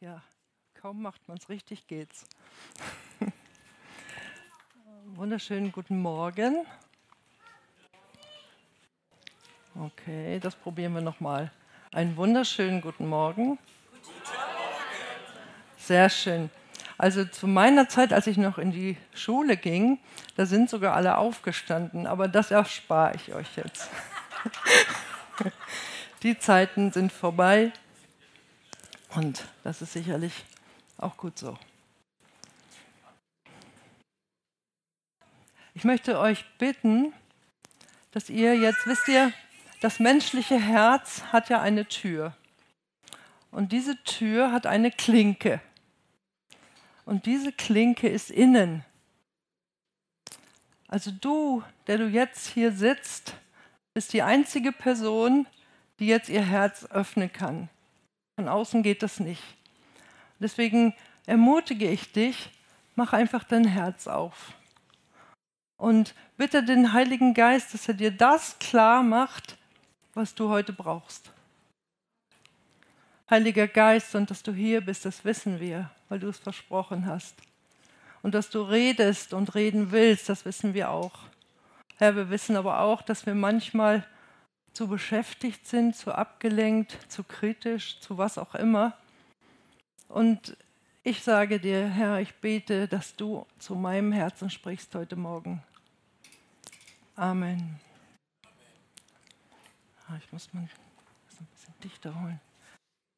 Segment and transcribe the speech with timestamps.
[0.00, 0.22] Ja,
[0.74, 2.24] kaum macht man es richtig, geht's.
[5.06, 6.64] Wunderschönen guten Morgen.
[9.74, 11.50] Okay, das probieren wir nochmal.
[11.90, 13.58] Einen wunderschönen guten Morgen.
[15.76, 16.48] Sehr schön.
[16.96, 19.98] Also zu meiner Zeit, als ich noch in die Schule ging,
[20.36, 23.90] da sind sogar alle aufgestanden, aber das erspare ich euch jetzt.
[26.22, 27.72] die Zeiten sind vorbei.
[29.14, 30.44] Und das ist sicherlich
[30.98, 31.58] auch gut so.
[35.74, 37.12] Ich möchte euch bitten,
[38.10, 39.32] dass ihr jetzt, wisst ihr,
[39.80, 42.34] das menschliche Herz hat ja eine Tür.
[43.50, 45.60] Und diese Tür hat eine Klinke.
[47.04, 48.84] Und diese Klinke ist innen.
[50.88, 53.34] Also du, der du jetzt hier sitzt,
[53.94, 55.46] bist die einzige Person,
[55.98, 57.68] die jetzt ihr Herz öffnen kann.
[58.38, 59.42] Von außen geht das nicht.
[60.38, 60.94] Deswegen
[61.26, 62.50] ermutige ich dich,
[62.94, 64.52] mach einfach dein Herz auf.
[65.76, 69.58] Und bitte den Heiligen Geist, dass er dir das klar macht,
[70.14, 71.32] was du heute brauchst.
[73.28, 77.34] Heiliger Geist, und dass du hier bist, das wissen wir, weil du es versprochen hast.
[78.22, 81.18] Und dass du redest und reden willst, das wissen wir auch.
[81.96, 84.06] Herr, wir wissen aber auch, dass wir manchmal
[84.72, 88.96] zu beschäftigt sind, zu abgelenkt, zu kritisch, zu was auch immer.
[90.08, 90.56] Und
[91.02, 95.62] ich sage dir, Herr, ich bete, dass du zu meinem Herzen sprichst heute Morgen.
[97.16, 97.80] Amen.
[100.06, 100.68] Ah, ich muss mal
[101.28, 102.40] das ein bisschen dichter holen.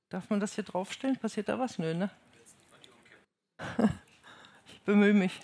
[0.09, 1.17] Darf man das hier draufstellen?
[1.17, 1.79] Passiert da was?
[1.79, 2.11] Nö, ne?
[4.73, 5.39] Ich bemühe mich.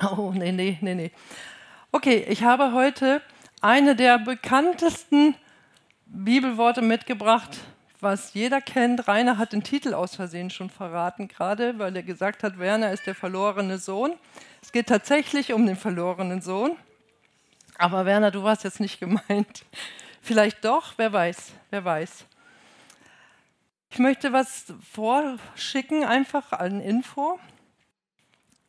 [0.00, 1.10] Oh, nee, nee, nee, nee.
[1.92, 3.20] Okay, ich habe heute
[3.60, 5.34] eine der bekanntesten
[6.06, 7.58] Bibelworte mitgebracht,
[7.98, 9.08] was jeder kennt.
[9.08, 13.08] Rainer hat den Titel aus Versehen schon verraten, gerade weil er gesagt hat, Werner ist
[13.08, 14.12] der verlorene Sohn.
[14.62, 16.76] Es geht tatsächlich um den verlorenen Sohn.
[17.76, 19.64] Aber Werner, du warst jetzt nicht gemeint.
[20.22, 22.24] Vielleicht doch, wer weiß, wer weiß.
[23.90, 27.40] Ich möchte was vorschicken, einfach an Info.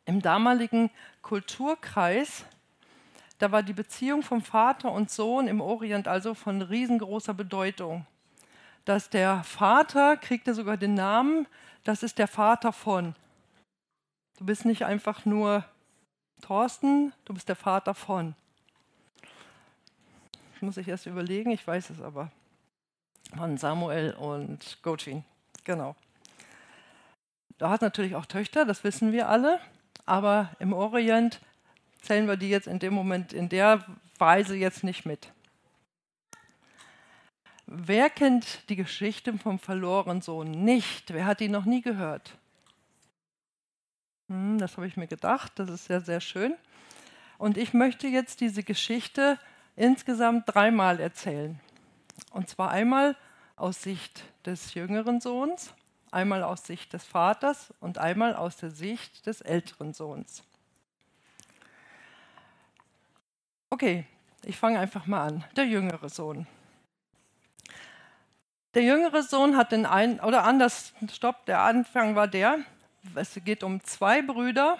[0.06, 0.90] Im damaligen
[1.22, 2.44] Kulturkreis
[3.42, 8.06] da war die Beziehung vom Vater und Sohn im Orient also von riesengroßer Bedeutung.
[8.84, 11.48] Dass der Vater kriegte sogar den Namen,
[11.82, 13.16] das ist der Vater von.
[14.38, 15.64] Du bist nicht einfach nur
[16.40, 18.36] Thorsten, du bist der Vater von.
[20.52, 22.30] Das muss ich erst überlegen, ich weiß es aber.
[23.36, 25.24] Von Samuel und Gotchin,
[25.64, 25.96] genau.
[27.58, 29.58] Da hat natürlich auch Töchter, das wissen wir alle,
[30.06, 31.40] aber im Orient
[32.02, 33.84] zählen wir die jetzt in dem Moment in der
[34.18, 35.32] Weise jetzt nicht mit.
[37.66, 41.14] Wer kennt die Geschichte vom verlorenen Sohn nicht?
[41.14, 42.36] Wer hat die noch nie gehört?
[44.28, 46.54] Hm, das habe ich mir gedacht, das ist sehr, sehr schön.
[47.38, 49.38] Und ich möchte jetzt diese Geschichte
[49.74, 51.58] insgesamt dreimal erzählen.
[52.30, 53.16] Und zwar einmal
[53.56, 55.72] aus Sicht des jüngeren Sohns,
[56.10, 60.42] einmal aus Sicht des Vaters und einmal aus der Sicht des älteren Sohns.
[63.72, 64.04] Okay,
[64.44, 65.44] ich fange einfach mal an.
[65.56, 66.46] Der jüngere Sohn.
[68.74, 72.58] Der jüngere Sohn hat den einen, oder anders, stopp, der Anfang war der,
[73.14, 74.76] es geht um zwei Brüder,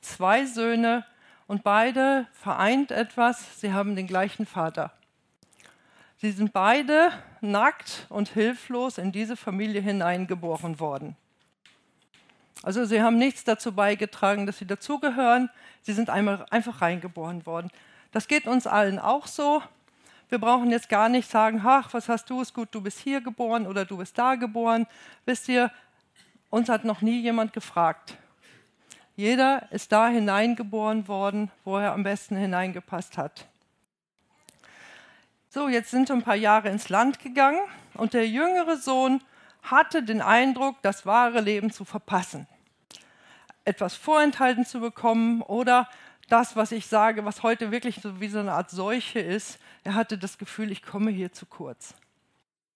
[0.00, 1.06] zwei Söhne
[1.46, 4.92] und beide vereint etwas, sie haben den gleichen Vater.
[6.16, 11.16] Sie sind beide nackt und hilflos in diese Familie hineingeboren worden.
[12.64, 15.48] Also sie haben nichts dazu beigetragen, dass sie dazugehören,
[15.82, 17.70] sie sind einmal einfach reingeboren worden.
[18.12, 19.62] Das geht uns allen auch so.
[20.28, 23.20] Wir brauchen jetzt gar nicht sagen, ach, was hast du, ist gut, du bist hier
[23.20, 24.86] geboren oder du bist da geboren.
[25.24, 25.72] Wisst ihr,
[26.50, 28.16] uns hat noch nie jemand gefragt.
[29.16, 33.46] Jeder ist da hineingeboren worden, wo er am besten hineingepasst hat.
[35.48, 37.60] So, jetzt sind ein paar Jahre ins Land gegangen
[37.94, 39.20] und der jüngere Sohn
[39.62, 42.46] hatte den Eindruck, das wahre Leben zu verpassen,
[43.64, 45.88] etwas vorenthalten zu bekommen oder
[46.32, 49.94] das, was ich sage, was heute wirklich so wie so eine Art Seuche ist, er
[49.94, 51.94] hatte das Gefühl, ich komme hier zu kurz.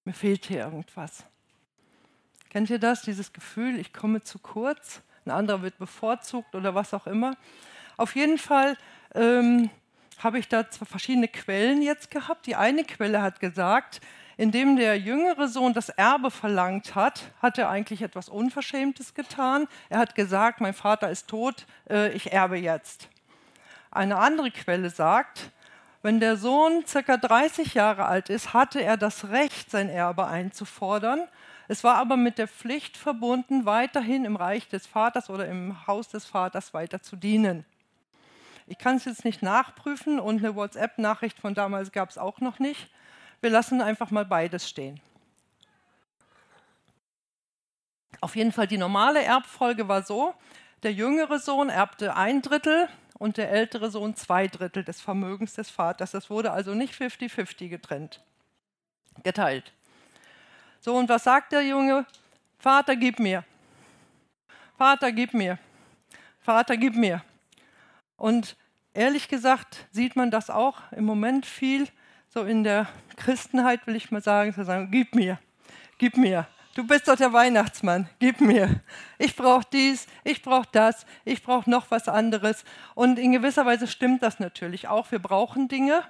[0.04, 1.24] Mir fehlt hier irgendwas.
[2.50, 5.02] Kennt ihr das, dieses Gefühl, ich komme zu kurz?
[5.24, 7.36] Ein anderer wird bevorzugt oder was auch immer.
[7.96, 8.76] Auf jeden Fall
[9.14, 9.70] ähm,
[10.18, 12.46] habe ich da zwei verschiedene Quellen jetzt gehabt.
[12.46, 14.00] Die eine Quelle hat gesagt,
[14.36, 19.66] indem der jüngere Sohn das Erbe verlangt hat, hat er eigentlich etwas Unverschämtes getan.
[19.88, 23.08] Er hat gesagt, mein Vater ist tot, äh, ich erbe jetzt.
[23.94, 25.50] Eine andere Quelle sagt,
[26.02, 31.26] Wenn der Sohn circa 30 Jahre alt ist, hatte er das Recht, sein Erbe einzufordern.
[31.66, 36.08] Es war aber mit der Pflicht verbunden, weiterhin im Reich des Vaters oder im Haus
[36.08, 37.64] des Vaters weiter zu dienen.
[38.66, 42.58] Ich kann es jetzt nicht nachprüfen und eine WhatsApp-Nachricht von damals gab es auch noch
[42.58, 42.90] nicht.
[43.40, 45.00] Wir lassen einfach mal beides stehen.
[48.20, 50.34] Auf jeden Fall die normale Erbfolge war so,
[50.82, 55.70] der jüngere Sohn erbte ein Drittel und der ältere Sohn zwei Drittel des Vermögens des
[55.70, 56.10] Vaters.
[56.10, 58.20] Das wurde also nicht 50-50 getrennt,
[59.22, 59.72] geteilt.
[60.80, 62.06] So, und was sagt der Junge?
[62.58, 63.44] Vater, gib mir.
[64.76, 65.58] Vater, gib mir.
[66.40, 67.24] Vater, gib mir.
[68.16, 68.56] Und
[68.92, 71.88] ehrlich gesagt sieht man das auch im Moment viel,
[72.28, 75.38] so in der Christenheit will ich mal sagen, zu sagen, gib mir,
[75.98, 76.46] gib mir.
[76.74, 78.80] Du bist doch der Weihnachtsmann, gib mir.
[79.18, 82.64] Ich brauche dies, ich brauche das, ich brauche noch was anderes.
[82.96, 85.12] Und in gewisser Weise stimmt das natürlich auch.
[85.12, 86.02] Wir brauchen Dinge.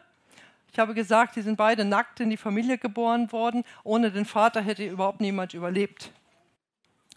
[0.72, 3.62] Ich habe gesagt, sie sind beide nackt in die Familie geboren worden.
[3.82, 6.10] Ohne den Vater hätte überhaupt niemand überlebt.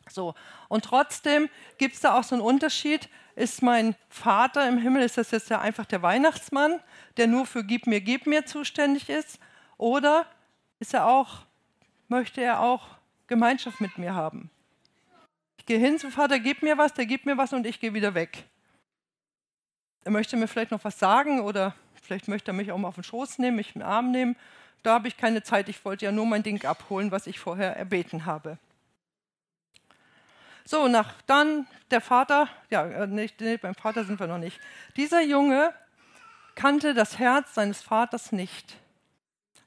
[0.09, 0.35] So.
[0.67, 3.07] Und trotzdem gibt es da auch so einen Unterschied.
[3.35, 6.81] Ist mein Vater im Himmel, ist das jetzt ja einfach der Weihnachtsmann,
[7.15, 9.39] der nur für Gib mir, Gib mir zuständig ist?
[9.77, 10.25] Oder
[10.79, 11.45] ist er auch,
[12.09, 12.96] möchte er auch
[13.27, 14.49] Gemeinschaft mit mir haben.
[15.57, 17.93] Ich gehe hin zum Vater, gib mir was, der gibt mir was und ich gehe
[17.93, 18.45] wieder weg.
[20.03, 22.95] Er möchte mir vielleicht noch was sagen oder vielleicht möchte er mich auch mal auf
[22.95, 24.37] den Schoß nehmen, mich im Arm nehmen.
[24.83, 27.75] Da habe ich keine Zeit, ich wollte ja nur mein Ding abholen, was ich vorher
[27.75, 28.57] erbeten habe.
[30.63, 34.59] So, nach dann der Vater, ja, äh, nicht, nee, beim Vater sind wir noch nicht.
[34.97, 35.73] Dieser Junge
[36.55, 38.75] kannte das Herz seines Vaters nicht,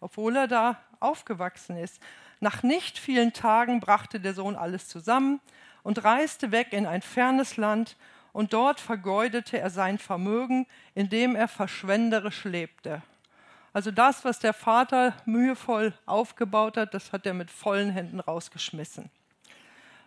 [0.01, 2.01] obwohl er da aufgewachsen ist.
[2.41, 5.41] Nach nicht vielen Tagen brachte der Sohn alles zusammen
[5.83, 7.97] und reiste weg in ein fernes Land,
[8.33, 13.03] und dort vergeudete er sein Vermögen, indem er verschwenderisch lebte.
[13.73, 19.11] Also das, was der Vater mühevoll aufgebaut hat, das hat er mit vollen Händen rausgeschmissen.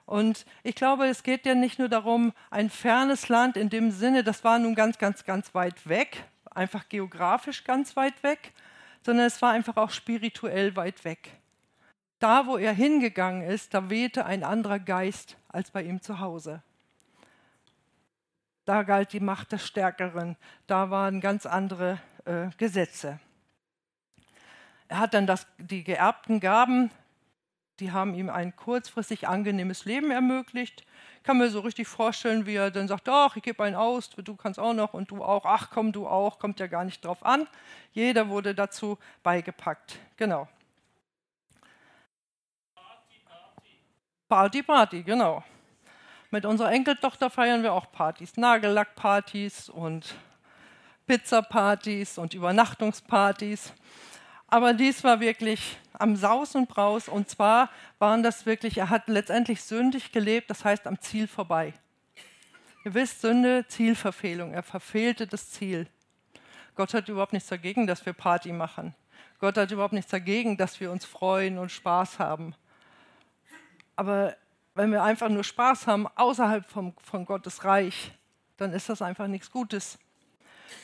[0.06, 4.24] Und ich glaube, es geht ja nicht nur darum, ein fernes Land in dem Sinne,
[4.24, 8.51] das war nun ganz, ganz, ganz weit weg, einfach geografisch ganz weit weg,
[9.06, 11.31] sondern es war einfach auch spirituell weit weg.
[12.24, 16.64] Da, wo er hingegangen ist, da wehte ein anderer Geist als bei ihm zu Hause.
[18.64, 23.20] Da galt die Macht des Stärkeren, da waren ganz andere äh, Gesetze.
[24.88, 26.92] Er hat dann das, die geerbten Gaben,
[27.81, 30.86] die haben ihm ein kurzfristig angenehmes Leben ermöglicht.
[31.18, 34.12] Ich kann mir so richtig vorstellen, wie er dann sagt, ach, ich gebe einen aus,
[34.12, 37.04] du kannst auch noch und du auch, ach komm, du auch, kommt ja gar nicht
[37.04, 37.50] drauf an.
[37.92, 40.00] Jeder wurde dazu beigepackt.
[40.16, 40.48] Genau.
[44.33, 45.44] Party, Party, genau.
[46.31, 50.15] Mit unserer Enkeltochter feiern wir auch Partys, Nagellackpartys und
[51.06, 53.74] Pizzapartys und Übernachtungspartys.
[54.47, 57.69] Aber dies war wirklich am Saus und Braus und zwar
[58.00, 61.75] waren das wirklich, er hat letztendlich sündig gelebt, das heißt am Ziel vorbei.
[62.85, 65.85] Ihr wisst, Sünde, Zielverfehlung, er verfehlte das Ziel.
[66.74, 68.95] Gott hat überhaupt nichts dagegen, dass wir Party machen.
[69.38, 72.56] Gott hat überhaupt nichts dagegen, dass wir uns freuen und Spaß haben.
[73.95, 74.36] Aber
[74.75, 78.12] wenn wir einfach nur Spaß haben außerhalb vom, von Gottes Reich,
[78.57, 80.00] dann ist das einfach nichts Gutes.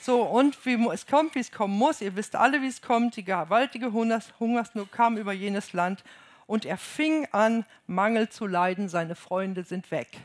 [0.02, 3.16] So, und wie es kommt, wie es kommen muss, ihr wisst alle, wie es kommt,
[3.16, 6.04] die gewaltige Hungers, Hungersnot kam über jenes Land
[6.46, 10.18] und er fing an, Mangel zu leiden, seine Freunde sind weg.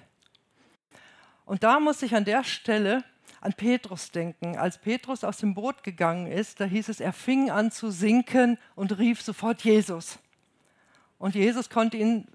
[1.46, 3.04] Und da muss ich an der Stelle
[3.40, 4.56] an Petrus denken.
[4.56, 8.58] Als Petrus aus dem Boot gegangen ist, da hieß es, er fing an zu sinken
[8.74, 10.18] und rief sofort Jesus.
[11.18, 12.26] Und Jesus konnte ihn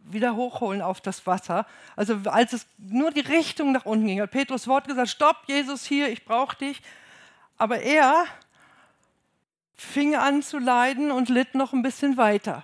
[0.00, 1.66] wieder hochholen auf das Wasser.
[1.96, 5.84] Also als es nur die Richtung nach unten ging, hat Petrus Wort gesagt, stopp, Jesus
[5.84, 6.82] hier, ich brauche dich.
[7.56, 8.26] Aber er
[9.74, 12.62] fing an zu leiden und litt noch ein bisschen weiter.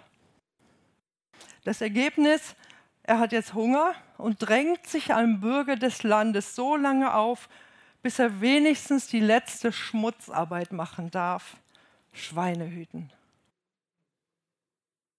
[1.65, 2.55] Das Ergebnis,
[3.03, 7.49] er hat jetzt Hunger und drängt sich einem Bürger des Landes so lange auf,
[8.03, 11.57] bis er wenigstens die letzte Schmutzarbeit machen darf.
[12.13, 13.11] Schweine hüten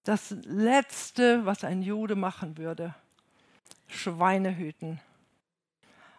[0.04, 2.94] das Letzte, was ein Jude machen würde.
[3.88, 5.00] Schweine hüten.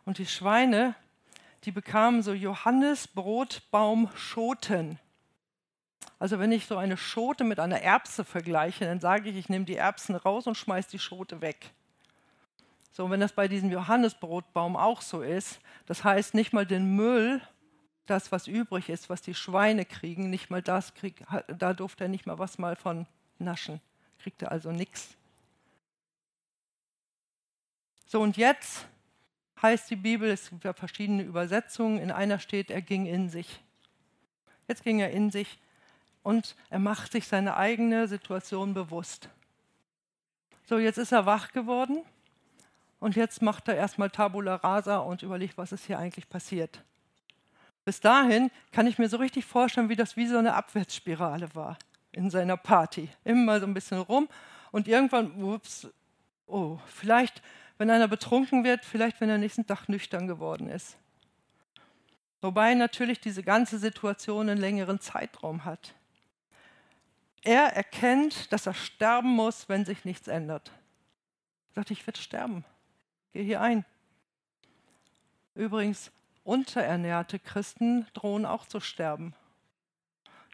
[0.04, 0.94] Und die Schweine,
[1.64, 4.98] die bekamen so Johannesbrotbaumschoten.
[6.18, 9.64] Also wenn ich so eine Schote mit einer Erbse vergleiche, dann sage ich, ich nehme
[9.64, 11.72] die Erbsen raus und schmeiße die Schote weg.
[12.92, 17.40] So, wenn das bei diesem Johannesbrotbaum auch so ist, das heißt nicht mal den Müll,
[18.06, 21.24] das was übrig ist, was die Schweine kriegen, nicht mal das krieg,
[21.58, 23.06] da durfte er nicht mal was mal von
[23.42, 23.80] naschen.
[24.18, 25.16] Kriegt er also nichts.
[28.06, 28.87] So, und jetzt
[29.62, 33.61] heißt die Bibel, es gibt ja verschiedene Übersetzungen, in einer steht, er ging in sich.
[34.68, 35.58] Jetzt ging er in sich
[36.22, 39.28] und er macht sich seine eigene Situation bewusst.
[40.66, 42.02] So, jetzt ist er wach geworden
[43.00, 46.82] und jetzt macht er erstmal Tabula Rasa und überlegt, was ist hier eigentlich passiert.
[47.84, 51.78] Bis dahin kann ich mir so richtig vorstellen, wie das wie so eine Abwärtsspirale war
[52.12, 53.09] in seiner Party.
[53.25, 54.28] Immer so ein bisschen rum
[54.71, 55.88] und irgendwann, ups,
[56.47, 57.42] oh, vielleicht,
[57.78, 60.97] wenn einer betrunken wird, vielleicht, wenn er nächsten Tag nüchtern geworden ist.
[62.40, 65.95] Wobei natürlich diese ganze Situation einen längeren Zeitraum hat.
[67.42, 70.71] Er erkennt, dass er sterben muss, wenn sich nichts ändert.
[71.71, 72.64] Er sagt, ich werde sterben.
[73.33, 73.85] Geh hier ein.
[75.54, 76.11] Übrigens,
[76.45, 79.35] unterernährte Christen drohen auch zu sterben.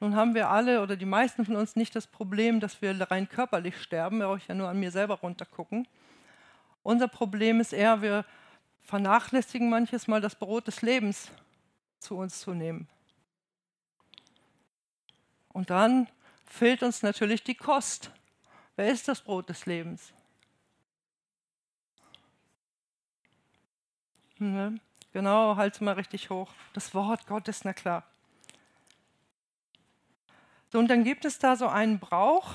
[0.01, 3.29] Nun haben wir alle oder die meisten von uns nicht das Problem, dass wir rein
[3.29, 4.19] körperlich sterben.
[4.19, 5.89] Wir brauchen ja nur an mir selber runtergucken.
[6.83, 8.25] Unser Problem ist eher, wir
[8.83, 11.31] vernachlässigen manches Mal das Brot des Lebens
[11.99, 12.89] zu uns zu nehmen.
[15.49, 16.09] Und dann
[16.47, 18.13] fehlt uns natürlich die Kost.
[18.77, 20.13] Wer ist das Brot des Lebens?
[24.39, 24.79] Ne?
[25.13, 26.53] Genau, halte mal richtig hoch.
[26.73, 28.05] Das Wort Gottes, na klar.
[30.71, 32.55] So, und dann gibt es da so einen Brauch,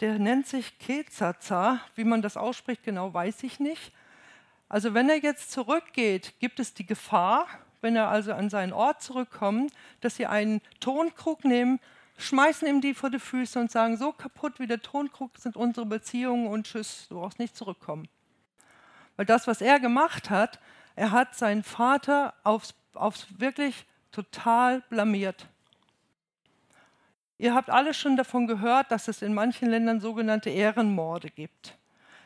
[0.00, 1.80] der nennt sich Kezaza.
[1.94, 3.92] Wie man das ausspricht, genau weiß ich nicht.
[4.68, 7.46] Also wenn er jetzt zurückgeht, gibt es die Gefahr,
[7.80, 11.80] wenn er also an seinen Ort zurückkommt, dass sie einen Tonkrug nehmen,
[12.18, 15.86] schmeißen ihm die vor die Füße und sagen, so kaputt wie der Tonkrug sind unsere
[15.86, 18.08] Beziehungen und tschüss, du brauchst nicht zurückkommen.
[19.16, 20.60] Weil das, was er gemacht hat,
[20.96, 25.46] er hat seinen Vater aufs, aufs wirklich total blamiert.
[27.38, 31.78] Ihr habt alle schon davon gehört, dass es in manchen Ländern sogenannte Ehrenmorde gibt.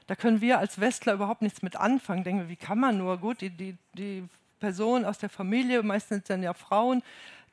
[0.07, 2.25] Da können wir als Westler überhaupt nichts mit anfangen.
[2.25, 3.19] Denken wir, wie kann man nur?
[3.19, 4.25] Gut, die, die, die
[4.59, 7.03] Person aus der Familie, meistens dann ja Frauen,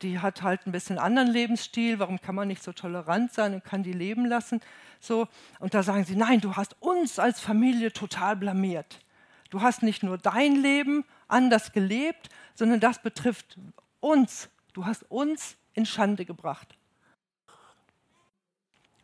[0.01, 2.00] die hat halt ein bisschen anderen Lebensstil.
[2.00, 4.62] Warum kann man nicht so tolerant sein und kann die leben lassen?
[5.01, 5.28] So,
[5.60, 9.00] und da sagen sie, nein, du hast uns als Familie total blamiert.
[9.50, 13.58] Du hast nicht nur dein Leben anders gelebt, sondern das betrifft
[14.00, 14.50] uns.
[14.74, 16.78] Du hast uns in Schande gebracht.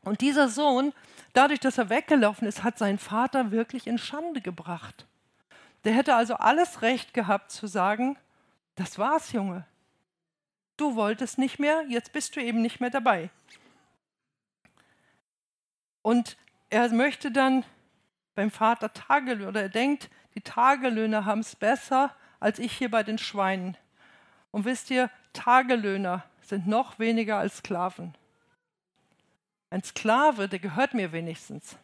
[0.06, 0.94] Und dieser Sohn,
[1.34, 5.06] dadurch, dass er weggelaufen ist, hat seinen Vater wirklich in Schande gebracht.
[5.84, 8.18] Der hätte also alles Recht gehabt zu sagen,
[8.76, 9.66] das war's, Junge.
[10.78, 13.30] Du wolltest nicht mehr, jetzt bist du eben nicht mehr dabei.
[16.02, 16.38] Und
[16.70, 17.66] er möchte dann
[18.36, 23.02] beim Vater Tagelöhner, oder er denkt, die Tagelöhner haben es besser als ich hier bei
[23.02, 23.76] den Schweinen.
[24.52, 28.14] Und wisst ihr, Tagelöhner sind noch weniger als Sklaven.
[29.76, 31.76] Ein Sklave, der gehört mir wenigstens.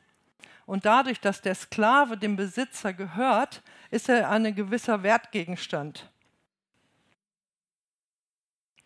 [0.66, 6.10] Und dadurch, dass der Sklave dem Besitzer gehört, ist er ein gewisser Wertgegenstand.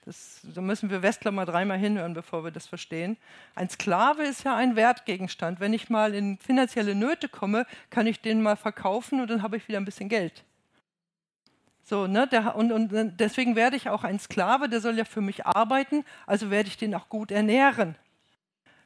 [0.03, 3.15] Das, da müssen wir Westler mal dreimal hinhören, bevor wir das verstehen.
[3.53, 5.59] Ein Sklave ist ja ein Wertgegenstand.
[5.59, 9.55] Wenn ich mal in finanzielle Nöte komme, kann ich den mal verkaufen und dann habe
[9.57, 10.43] ich wieder ein bisschen Geld.
[11.83, 15.21] So, ne, der, und, und deswegen werde ich auch ein Sklave, der soll ja für
[15.21, 17.95] mich arbeiten, also werde ich den auch gut ernähren.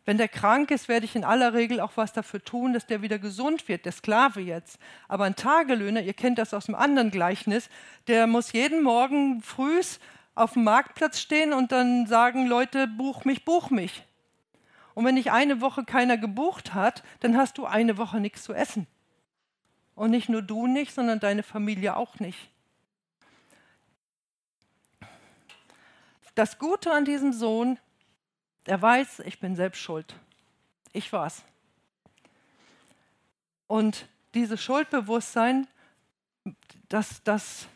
[0.05, 3.01] Wenn der krank ist, werde ich in aller Regel auch was dafür tun, dass der
[3.01, 4.79] wieder gesund wird, der Sklave jetzt.
[5.07, 7.69] Aber ein Tagelöhner, ihr kennt das aus dem anderen Gleichnis,
[8.07, 9.99] der muss jeden Morgen frühs
[10.35, 14.03] auf dem Marktplatz stehen und dann sagen Leute, buch mich, buch mich.
[14.95, 18.53] Und wenn dich eine Woche keiner gebucht hat, dann hast du eine Woche nichts zu
[18.53, 18.87] essen.
[19.95, 22.49] Und nicht nur du nicht, sondern deine Familie auch nicht.
[26.35, 27.77] Das Gute an diesem Sohn,
[28.69, 30.15] er weiß, ich bin selbst schuld.
[30.93, 31.43] Ich war's.
[33.67, 35.67] Und dieses Schuldbewusstsein,
[36.87, 37.67] das, das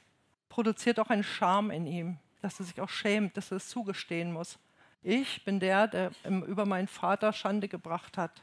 [0.50, 4.34] produziert auch einen Scham in ihm dass er sich auch schämt, dass er es zugestehen
[4.34, 4.60] muss.
[5.02, 8.42] Ich bin der, der über meinen Vater Schande gebracht hat.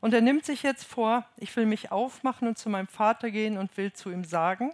[0.00, 3.58] Und er nimmt sich jetzt vor, ich will mich aufmachen und zu meinem Vater gehen
[3.58, 4.72] und will zu ihm sagen,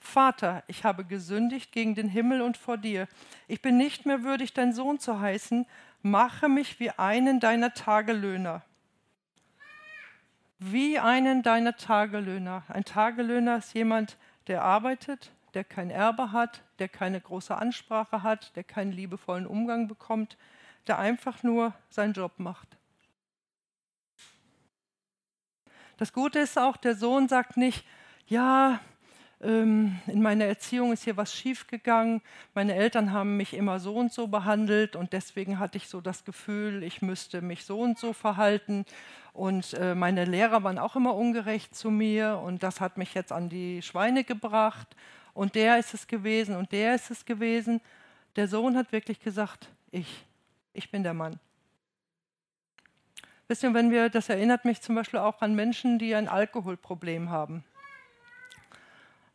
[0.00, 3.06] Vater, ich habe gesündigt gegen den Himmel und vor dir.
[3.46, 5.66] Ich bin nicht mehr würdig, dein Sohn zu heißen.
[6.02, 8.62] Mache mich wie einen deiner Tagelöhner.
[10.58, 12.64] Wie einen deiner Tagelöhner.
[12.68, 14.16] Ein Tagelöhner ist jemand,
[14.46, 19.86] der arbeitet, der kein Erbe hat, der keine große Ansprache hat, der keinen liebevollen Umgang
[19.86, 20.38] bekommt,
[20.86, 22.68] der einfach nur seinen Job macht.
[25.98, 27.84] Das Gute ist auch, der Sohn sagt nicht,
[28.26, 28.80] ja,
[29.42, 32.20] ähm, in meiner Erziehung ist hier was schiefgegangen,
[32.54, 36.24] meine Eltern haben mich immer so und so behandelt und deswegen hatte ich so das
[36.24, 38.84] Gefühl, ich müsste mich so und so verhalten
[39.32, 43.32] und äh, meine Lehrer waren auch immer ungerecht zu mir und das hat mich jetzt
[43.32, 44.88] an die Schweine gebracht
[45.32, 47.80] und der ist es gewesen und der ist es gewesen,
[48.36, 50.24] Der Sohn hat wirklich gesagt, ich,
[50.72, 51.40] ich bin der Mann.
[53.48, 57.30] Wisst ihr, wenn wir, das erinnert mich zum Beispiel auch an Menschen, die ein Alkoholproblem
[57.30, 57.64] haben.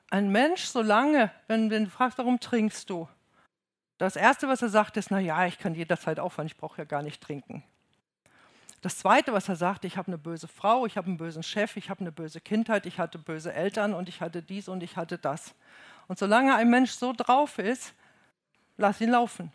[0.09, 3.07] Ein Mensch, solange, wenn, du fragst, warum trinkst du?
[3.97, 6.85] Das Erste, was er sagt, ist, na ja, ich kann jederzeit aufhören, ich brauche ja
[6.85, 7.63] gar nicht trinken.
[8.81, 11.75] Das Zweite, was er sagt, ich habe eine böse Frau, ich habe einen bösen Chef,
[11.75, 14.95] ich habe eine böse Kindheit, ich hatte böse Eltern und ich hatte dies und ich
[14.95, 15.55] hatte das.
[16.07, 17.95] Und solange ein Mensch so drauf ist,
[18.77, 19.51] lass ihn laufen.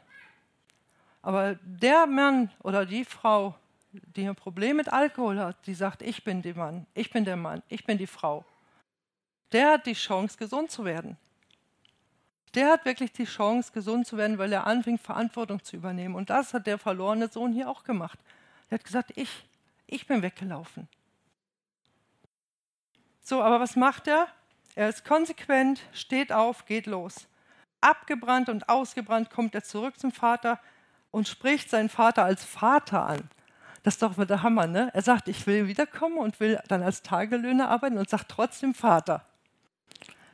[1.23, 3.54] Aber der Mann oder die Frau,
[3.92, 7.37] die ein Problem mit Alkohol hat, die sagt, ich bin der Mann, ich bin der
[7.37, 8.45] Mann, ich bin die Frau,
[9.52, 11.16] der hat die Chance, gesund zu werden.
[12.54, 16.14] Der hat wirklich die Chance, gesund zu werden, weil er anfängt, Verantwortung zu übernehmen.
[16.14, 18.19] Und das hat der verlorene Sohn hier auch gemacht.
[18.69, 19.45] Er hat gesagt, ich,
[19.87, 20.88] ich bin weggelaufen.
[23.23, 24.26] So, aber was macht er?
[24.75, 27.28] Er ist konsequent, steht auf, geht los.
[27.80, 30.61] Abgebrannt und ausgebrannt kommt er zurück zum Vater
[31.11, 33.28] und spricht seinen Vater als Vater an.
[33.83, 34.90] Das ist doch der Hammer, ne?
[34.92, 39.25] Er sagt, ich will wiederkommen und will dann als Tagelöhner arbeiten und sagt trotzdem Vater.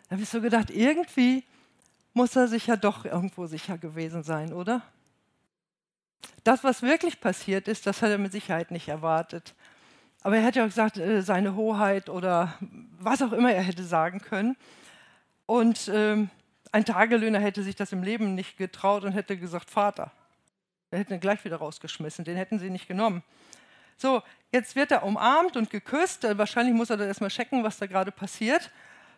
[0.08, 1.44] Da habe ich so gedacht, irgendwie
[2.12, 4.82] muss er sich ja doch irgendwo sicher gewesen sein, oder?
[6.44, 9.54] Das, was wirklich passiert ist, das hat er mit Sicherheit nicht erwartet.
[10.22, 12.54] Aber er hätte ja auch gesagt, äh, seine Hoheit oder
[12.98, 14.56] was auch immer er hätte sagen können.
[15.46, 16.30] Und ähm,
[16.72, 20.10] ein Tagelöhner hätte sich das im Leben nicht getraut und hätte gesagt, Vater.
[20.90, 23.22] Er hätte ihn gleich wieder rausgeschmissen, den hätten sie nicht genommen.
[23.96, 24.22] So,
[24.52, 26.24] jetzt wird er umarmt und geküsst.
[26.24, 28.70] Äh, wahrscheinlich muss er da erstmal checken, was da gerade passiert.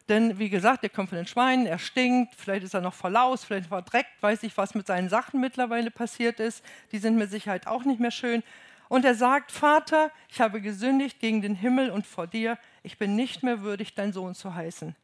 [0.09, 3.45] Denn wie gesagt, er kommt von den Schweinen, er stinkt, vielleicht ist er noch verlaust,
[3.45, 6.65] vielleicht verdreckt, weiß ich, was mit seinen Sachen mittlerweile passiert ist.
[6.93, 8.43] Die sind mit Sicherheit auch nicht mehr schön.
[8.88, 13.17] Und er sagt, Vater, ich habe gesündigt gegen den Himmel und vor dir, ich bin
[13.17, 14.97] nicht mehr würdig, dein Sohn zu heißen.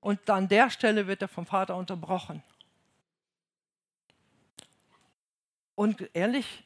[0.00, 2.42] Und an der Stelle wird er vom Vater unterbrochen.
[5.74, 6.64] Und ehrlich,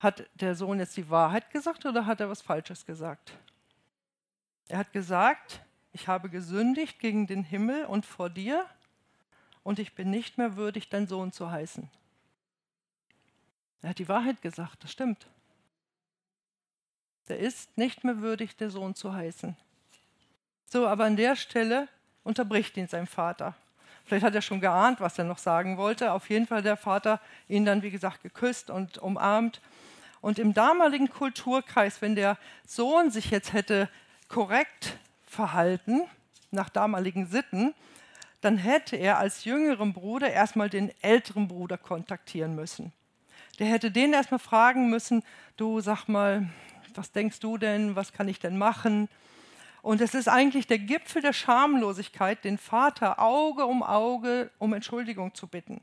[0.00, 3.32] hat der Sohn jetzt die Wahrheit gesagt oder hat er was Falsches gesagt?
[4.68, 5.60] Er hat gesagt,
[5.92, 8.66] ich habe gesündigt gegen den Himmel und vor dir
[9.62, 11.88] und ich bin nicht mehr würdig, dein Sohn zu heißen.
[13.82, 15.26] Er hat die Wahrheit gesagt, das stimmt.
[17.26, 19.56] Er ist nicht mehr würdig, der Sohn zu heißen.
[20.66, 21.88] So, aber an der Stelle
[22.24, 23.54] unterbricht ihn sein Vater.
[24.04, 26.12] Vielleicht hat er schon geahnt, was er noch sagen wollte.
[26.12, 29.60] Auf jeden Fall hat der Vater ihn dann, wie gesagt, geküsst und umarmt.
[30.20, 33.88] Und im damaligen Kulturkreis, wenn der Sohn sich jetzt hätte
[34.28, 34.98] korrekt
[35.32, 36.02] verhalten,
[36.50, 37.74] nach damaligen Sitten,
[38.42, 42.92] dann hätte er als jüngeren Bruder erstmal den älteren Bruder kontaktieren müssen.
[43.58, 45.22] Der hätte den erstmal fragen müssen,
[45.56, 46.48] du sag mal,
[46.94, 49.08] was denkst du denn, was kann ich denn machen?
[49.80, 55.34] Und es ist eigentlich der Gipfel der Schamlosigkeit, den Vater Auge um Auge um Entschuldigung
[55.34, 55.80] zu bitten.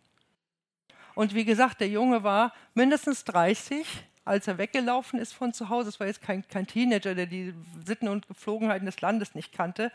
[1.16, 3.86] Und wie gesagt, der Junge war mindestens 30,
[4.26, 5.90] als er weggelaufen ist von zu Hause.
[5.90, 7.54] Es war jetzt kein, kein, Teenager, der die
[7.86, 9.92] Sitten und Gepflogenheiten des Landes nicht kannte.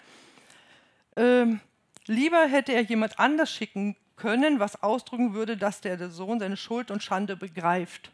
[1.17, 1.61] Ähm,
[2.07, 6.91] lieber hätte er jemand anders schicken können, was ausdrücken würde, dass der Sohn seine Schuld
[6.91, 8.11] und Schande begreift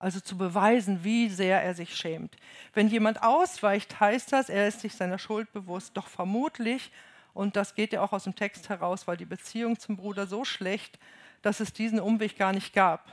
[0.00, 2.34] also zu beweisen, wie sehr er sich schämt.
[2.72, 5.94] Wenn jemand ausweicht, heißt das, er ist sich seiner Schuld bewusst.
[5.96, 6.90] Doch vermutlich,
[7.34, 10.44] und das geht ja auch aus dem Text heraus, war die Beziehung zum Bruder so
[10.44, 10.98] schlecht,
[11.42, 13.12] dass es diesen Umweg gar nicht gab.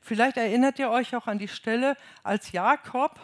[0.00, 3.18] Vielleicht erinnert ihr euch auch an die Stelle, als Jakob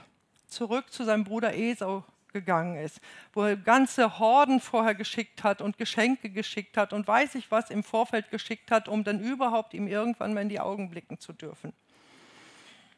[0.47, 3.01] zurück zu seinem Bruder Esau gegangen ist,
[3.33, 7.71] wo er ganze Horden vorher geschickt hat und Geschenke geschickt hat und weiß ich was
[7.71, 11.33] im Vorfeld geschickt hat, um dann überhaupt ihm irgendwann mal in die Augen blicken zu
[11.33, 11.73] dürfen.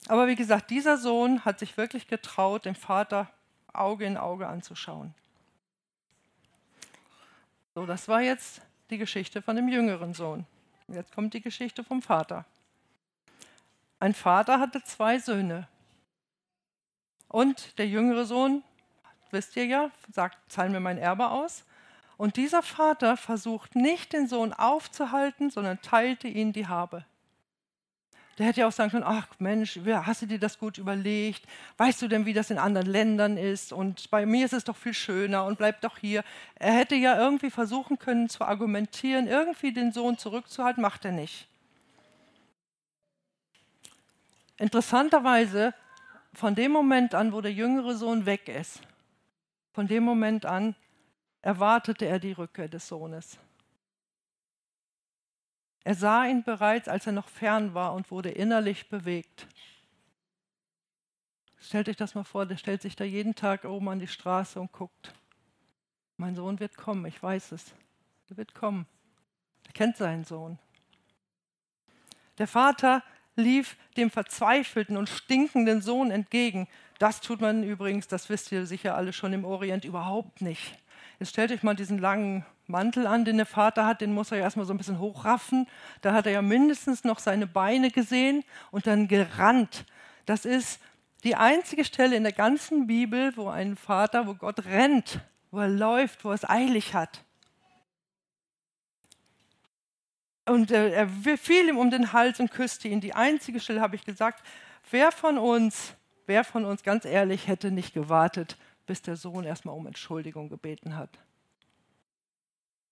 [0.09, 3.31] Aber wie gesagt, dieser Sohn hat sich wirklich getraut, dem Vater
[3.73, 5.15] Auge in Auge anzuschauen.
[7.75, 10.47] So, das war jetzt die Geschichte von dem jüngeren Sohn.
[10.89, 12.45] Jetzt kommt die Geschichte vom Vater.
[14.01, 15.69] Ein Vater hatte zwei Söhne.
[17.29, 18.65] Und der jüngere Sohn,
[19.31, 21.65] wisst ihr ja, sagt, zahl mir mein Erbe aus.
[22.17, 27.05] Und dieser Vater versucht nicht, den Sohn aufzuhalten, sondern teilte ihn die Habe.
[28.39, 31.47] Der hätte ja auch sagen können, ach Mensch, hast du dir das gut überlegt?
[31.77, 33.71] Weißt du denn, wie das in anderen Ländern ist?
[33.71, 36.25] Und bei mir ist es doch viel schöner und bleib doch hier.
[36.55, 41.49] Er hätte ja irgendwie versuchen können zu argumentieren, irgendwie den Sohn zurückzuhalten, macht er nicht.
[44.61, 45.73] Interessanterweise,
[46.35, 48.83] von dem Moment an, wo der jüngere Sohn weg ist,
[49.73, 50.77] von dem Moment an
[51.41, 53.39] erwartete er die Rückkehr des Sohnes.
[55.83, 59.47] Er sah ihn bereits, als er noch fern war und wurde innerlich bewegt.
[61.59, 64.61] Stellt euch das mal vor, der stellt sich da jeden Tag oben an die Straße
[64.61, 65.15] und guckt.
[66.19, 67.73] Mein Sohn wird kommen, ich weiß es.
[68.29, 68.87] Er wird kommen.
[69.67, 70.59] Er kennt seinen Sohn.
[72.37, 73.03] Der Vater
[73.37, 76.69] lief dem verzweifelten und stinkenden Sohn entgegen.
[76.99, 80.79] Das tut man übrigens, das wisst ihr sicher alle schon im Orient, überhaupt nicht.
[81.19, 84.39] Jetzt stellt euch mal diesen langen Mantel an, den der Vater hat, den muss er
[84.39, 85.67] ja erstmal so ein bisschen hochraffen.
[86.03, 89.85] Da hat er ja mindestens noch seine Beine gesehen und dann gerannt.
[90.27, 90.81] Das ist
[91.25, 95.69] die einzige Stelle in der ganzen Bibel, wo ein Vater, wo Gott rennt, wo er
[95.69, 97.25] läuft, wo er es eilig hat.
[100.47, 103.01] Und äh, er fiel ihm um den Hals und küsste ihn.
[103.01, 104.43] Die einzige Stelle habe ich gesagt,
[104.91, 105.95] wer von uns,
[106.27, 110.97] wer von uns ganz ehrlich hätte nicht gewartet, bis der Sohn erstmal um Entschuldigung gebeten
[110.97, 111.11] hat.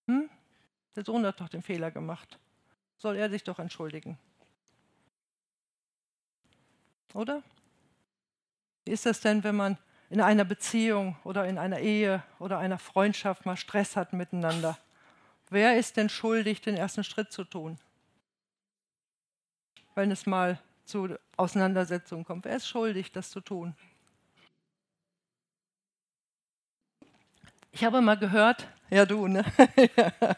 [0.07, 0.29] Hm?
[0.95, 2.39] Der Sohn hat doch den Fehler gemacht.
[2.97, 4.17] Soll er sich doch entschuldigen.
[7.13, 7.43] Oder?
[8.85, 9.77] Wie ist das denn, wenn man
[10.09, 14.77] in einer Beziehung oder in einer Ehe oder einer Freundschaft mal Stress hat miteinander?
[15.49, 17.79] Wer ist denn schuldig, den ersten Schritt zu tun?
[19.95, 22.45] Wenn es mal zu Auseinandersetzungen kommt.
[22.45, 23.75] Wer ist schuldig, das zu tun?
[27.71, 29.45] Ich habe mal gehört, ja du, ne?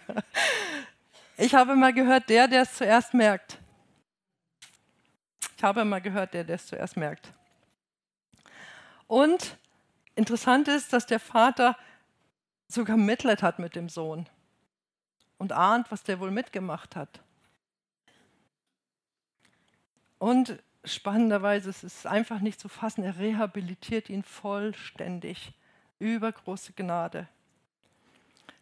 [1.38, 3.58] ich habe mal gehört, der, der es zuerst merkt.
[5.56, 7.34] Ich habe mal gehört, der, der es zuerst merkt.
[9.08, 9.58] Und
[10.16, 11.78] interessant ist, dass der Vater
[12.68, 14.28] sogar Mitleid hat mit dem Sohn
[15.42, 17.20] und ahnt, was der wohl mitgemacht hat.
[20.20, 25.52] Und spannenderweise, es ist einfach nicht zu fassen, er rehabilitiert ihn vollständig.
[25.98, 27.28] Übergroße Gnade.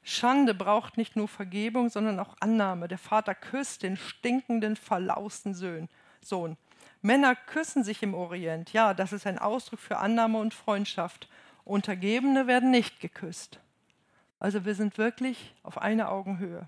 [0.04, 2.88] Schande braucht nicht nur Vergebung, sondern auch Annahme.
[2.88, 6.56] Der Vater küsst den stinkenden, verlausten Sohn.
[7.02, 8.72] Männer küssen sich im Orient.
[8.72, 11.28] Ja, das ist ein Ausdruck für Annahme und Freundschaft.
[11.66, 13.60] Untergebene werden nicht geküsst.
[14.40, 16.68] Also wir sind wirklich auf einer Augenhöhe.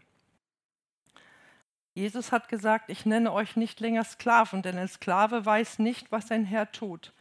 [1.94, 6.28] Jesus hat gesagt, ich nenne euch nicht länger Sklaven, denn ein Sklave weiß nicht, was
[6.28, 7.12] sein Herr tut.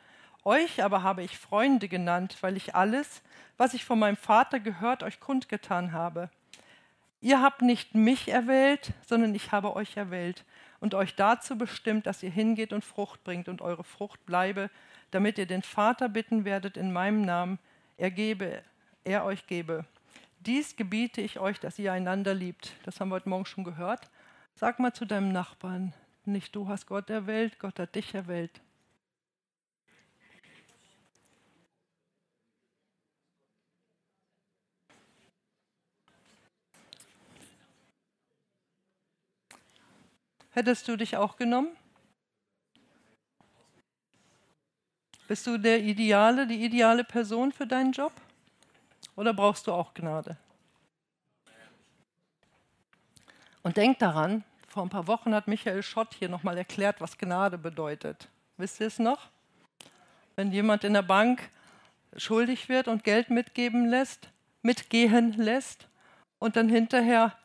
[0.44, 3.22] Euch aber habe ich Freunde genannt, weil ich alles,
[3.56, 6.30] was ich von meinem Vater gehört, euch kundgetan habe.
[7.20, 10.44] Ihr habt nicht mich erwählt, sondern ich habe euch erwählt
[10.78, 14.70] und euch dazu bestimmt, dass ihr hingeht und Frucht bringt und eure Frucht bleibe,
[15.10, 17.58] damit ihr den Vater bitten werdet in meinem Namen,
[17.98, 18.62] er gebe,
[19.04, 19.84] er euch gebe.
[20.40, 22.72] Dies gebiete ich euch, dass ihr einander liebt.
[22.85, 24.11] Das haben wir heute Morgen schon gehört.
[24.55, 25.92] Sag mal zu deinem Nachbarn,
[26.24, 28.62] nicht du hast Gott erwählt, Gott hat dich erwählt.
[40.53, 41.76] Hättest du dich auch genommen?
[45.29, 48.12] Bist du der ideale, die ideale Person für deinen Job?
[49.20, 50.38] Oder brauchst du auch Gnade?
[53.62, 57.59] Und denk daran, vor ein paar Wochen hat Michael Schott hier nochmal erklärt, was Gnade
[57.59, 58.30] bedeutet.
[58.56, 59.28] Wisst ihr es noch?
[60.37, 61.50] Wenn jemand in der Bank
[62.16, 64.30] schuldig wird und Geld mitgeben lässt,
[64.62, 65.87] mitgehen lässt
[66.38, 67.37] und dann hinterher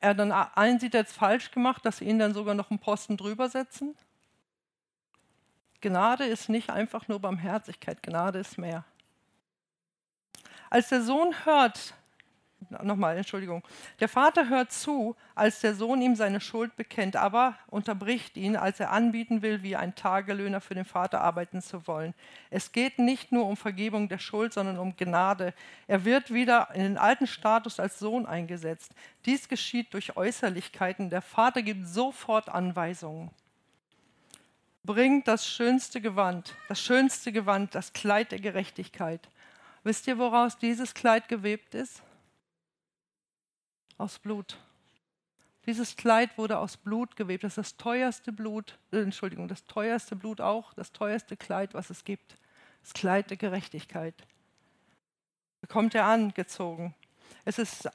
[0.00, 2.80] er dann einsieht, er hat es falsch gemacht, dass sie ihn dann sogar noch einen
[2.80, 3.94] Posten drüber setzen?
[5.82, 8.86] Gnade ist nicht einfach nur Barmherzigkeit, Gnade ist mehr.
[10.72, 11.92] Als der Sohn hört,
[12.82, 13.62] nochmal, Entschuldigung.
[14.00, 18.80] Der Vater hört zu, als der Sohn ihm seine Schuld bekennt, aber unterbricht ihn, als
[18.80, 22.14] er anbieten will, wie ein Tagelöhner für den Vater arbeiten zu wollen.
[22.48, 25.52] Es geht nicht nur um Vergebung der Schuld, sondern um Gnade.
[25.88, 28.94] Er wird wieder in den alten Status als Sohn eingesetzt.
[29.26, 31.10] Dies geschieht durch Äußerlichkeiten.
[31.10, 33.30] Der Vater gibt sofort Anweisungen.
[34.84, 39.28] Bringt das schönste Gewand, das schönste Gewand, das Kleid der Gerechtigkeit.
[39.84, 42.02] Wisst ihr, woraus dieses Kleid gewebt ist?
[44.02, 44.58] aus Blut.
[45.64, 47.44] Dieses Kleid wurde aus Blut gewebt.
[47.44, 51.88] Das ist das teuerste Blut, äh, Entschuldigung, das teuerste Blut auch, das teuerste Kleid, was
[51.88, 52.36] es gibt.
[52.82, 54.14] Das Kleid der Gerechtigkeit.
[55.60, 56.96] Bekommt er angezogen.
[57.44, 57.88] Es ist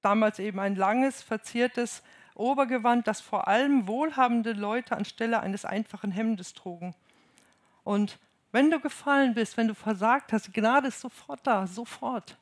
[0.00, 2.02] damals eben ein langes, verziertes
[2.34, 6.94] Obergewand, das vor allem wohlhabende Leute anstelle eines einfachen Hemdes trugen.
[7.84, 8.18] Und
[8.52, 12.36] wenn du gefallen bist, wenn du versagt hast, Gnade ist sofort da, sofort.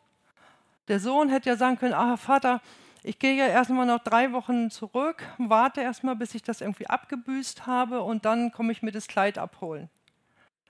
[0.88, 2.61] Der Sohn hätte ja sagen können, ah Vater,
[3.03, 7.66] ich gehe ja erstmal noch drei Wochen zurück, warte erstmal, bis ich das irgendwie abgebüßt
[7.66, 9.88] habe und dann komme ich mir das Kleid abholen.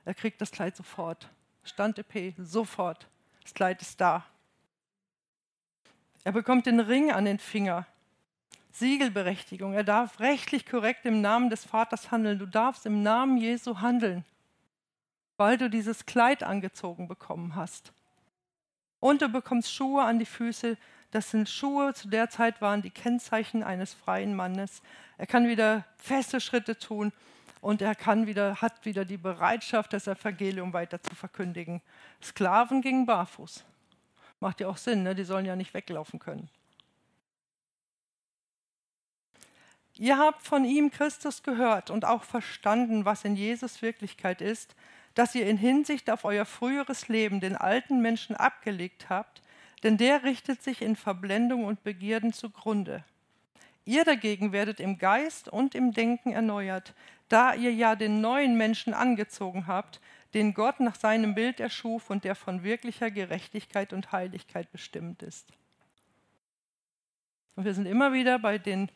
[0.04, 1.28] Er kriegt das Kleid sofort.
[1.64, 3.08] Stand EP, sofort.
[3.42, 4.24] Das Kleid ist da.
[6.22, 7.86] Er bekommt den Ring an den Finger.
[8.72, 9.72] Siegelberechtigung.
[9.72, 12.38] Er darf rechtlich korrekt im Namen des Vaters handeln.
[12.38, 14.24] Du darfst im Namen Jesu handeln,
[15.40, 17.94] weil du dieses Kleid angezogen bekommen hast.
[18.98, 20.76] Und du bekommst Schuhe an die Füße,
[21.12, 24.82] Das sind Schuhe, zu der Zeit waren die Kennzeichen eines freien Mannes.
[25.16, 27.10] Er kann wieder feste Schritte tun
[27.62, 31.80] und er kann wieder, hat wieder die Bereitschaft, das Evangelium weiter zu verkündigen.
[32.22, 33.64] Sklaven gingen barfuß.
[34.40, 35.14] Macht ja auch Sinn, ne?
[35.14, 36.50] die sollen ja nicht weglaufen können.
[39.94, 44.76] Ihr habt von ihm Christus gehört und auch verstanden, was in Jesus Wirklichkeit ist,
[45.14, 49.42] dass ihr in Hinsicht auf euer früheres Leben den alten Menschen abgelegt habt,
[49.82, 53.04] denn der richtet sich in Verblendung und Begierden zugrunde.
[53.84, 56.94] Ihr dagegen werdet im Geist und im Denken erneuert,
[57.28, 60.00] da ihr ja den neuen Menschen angezogen habt,
[60.34, 65.48] den Gott nach seinem Bild erschuf und der von wirklicher Gerechtigkeit und Heiligkeit bestimmt ist.
[67.56, 68.90] Und wir sind immer wieder bei den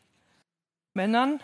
[0.93, 1.41] Männern,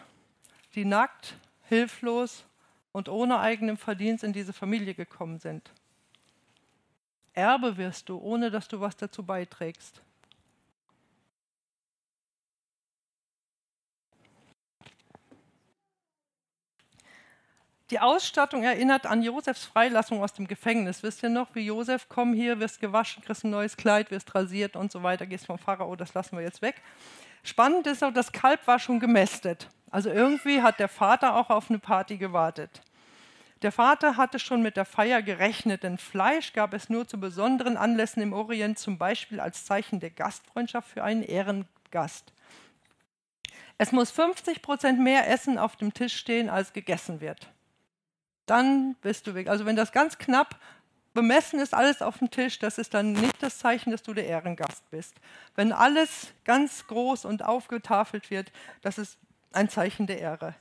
[0.75, 2.45] die nackt, hilflos
[2.91, 5.71] und ohne eigenem Verdienst in diese Familie gekommen sind.
[7.33, 10.01] Erbe wirst du, ohne dass du was dazu beiträgst.
[17.91, 21.03] Die Ausstattung erinnert an Josefs Freilassung aus dem Gefängnis.
[21.03, 24.77] Wisst ihr noch, wie Josef, komm hier, wirst gewaschen, kriegst ein neues Kleid, wirst rasiert
[24.77, 26.81] und so weiter, gehst vom Pharao, das lassen wir jetzt weg.
[27.43, 29.67] Spannend ist auch, das Kalb war schon gemästet.
[29.91, 32.81] Also irgendwie hat der Vater auch auf eine Party gewartet.
[33.61, 37.77] Der Vater hatte schon mit der Feier gerechnet, denn Fleisch gab es nur zu besonderen
[37.77, 42.33] Anlässen im Orient, zum Beispiel als Zeichen der Gastfreundschaft für einen Ehrengast.
[43.77, 47.49] Es muss 50 Prozent mehr Essen auf dem Tisch stehen, als gegessen wird.
[48.47, 49.47] Dann bist du weg.
[49.47, 50.59] Also wenn das ganz knapp
[51.13, 54.25] bemessen ist alles auf dem Tisch, das ist dann nicht das Zeichen, dass du der
[54.25, 55.15] Ehrengast bist.
[55.55, 58.51] Wenn alles ganz groß und aufgetafelt wird,
[58.81, 59.17] das ist
[59.53, 60.55] ein Zeichen der Ehre.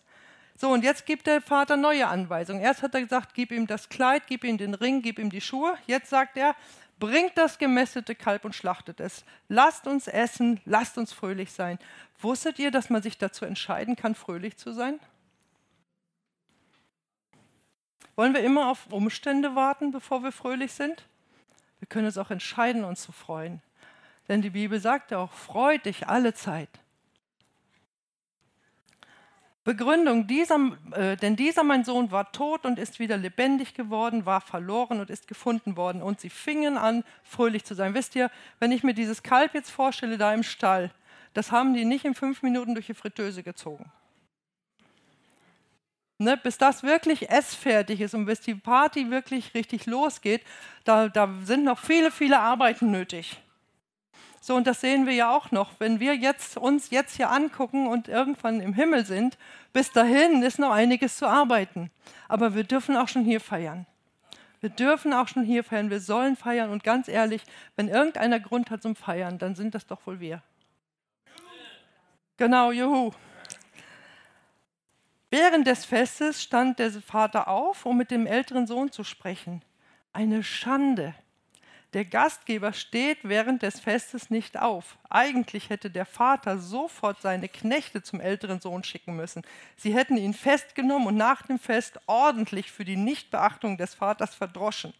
[0.56, 2.60] So, und jetzt gibt der Vater neue Anweisungen.
[2.60, 5.40] Erst hat er gesagt, gib ihm das Kleid, gib ihm den Ring, gib ihm die
[5.40, 5.78] Schuhe.
[5.86, 6.54] Jetzt sagt er,
[6.98, 9.24] bringt das gemästete Kalb und schlachtet es.
[9.48, 11.78] Lasst uns essen, lasst uns fröhlich sein.
[12.20, 15.00] Wusstet ihr, dass man sich dazu entscheiden kann, fröhlich zu sein?
[18.16, 21.06] Wollen wir immer auf Umstände warten, bevor wir fröhlich sind?
[21.78, 23.62] Wir können uns auch entscheiden, uns zu freuen.
[24.28, 26.68] Denn die Bibel sagt ja auch, freut dich alle Zeit.
[29.74, 30.58] Begründung, dieser,
[30.92, 35.10] äh, denn dieser mein Sohn war tot und ist wieder lebendig geworden, war verloren und
[35.10, 36.02] ist gefunden worden.
[36.02, 37.94] Und sie fingen an, fröhlich zu sein.
[37.94, 40.90] Wisst ihr, wenn ich mir dieses Kalb jetzt vorstelle, da im Stall,
[41.34, 43.90] das haben die nicht in fünf Minuten durch die Fritteuse gezogen
[46.20, 50.42] ne, bis das wirklich essfertig ist und bis die Party wirklich richtig losgeht,
[50.84, 53.40] da, da sind noch viele, viele Arbeiten nötig.
[54.42, 55.72] So, und das sehen wir ja auch noch.
[55.78, 59.36] Wenn wir jetzt, uns jetzt hier angucken und irgendwann im Himmel sind,
[59.74, 61.90] bis dahin ist noch einiges zu arbeiten.
[62.26, 63.86] Aber wir dürfen auch schon hier feiern.
[64.60, 65.90] Wir dürfen auch schon hier feiern.
[65.90, 66.70] Wir sollen feiern.
[66.70, 67.42] Und ganz ehrlich,
[67.76, 70.42] wenn irgendeiner Grund hat zum Feiern, dann sind das doch wohl wir.
[72.38, 73.12] Genau, juhu.
[75.28, 79.62] Während des Festes stand der Vater auf, um mit dem älteren Sohn zu sprechen.
[80.12, 81.14] Eine Schande.
[81.92, 84.96] Der Gastgeber steht während des Festes nicht auf.
[85.08, 89.42] Eigentlich hätte der Vater sofort seine Knechte zum älteren Sohn schicken müssen.
[89.76, 94.94] Sie hätten ihn festgenommen und nach dem Fest ordentlich für die Nichtbeachtung des Vaters verdroschen.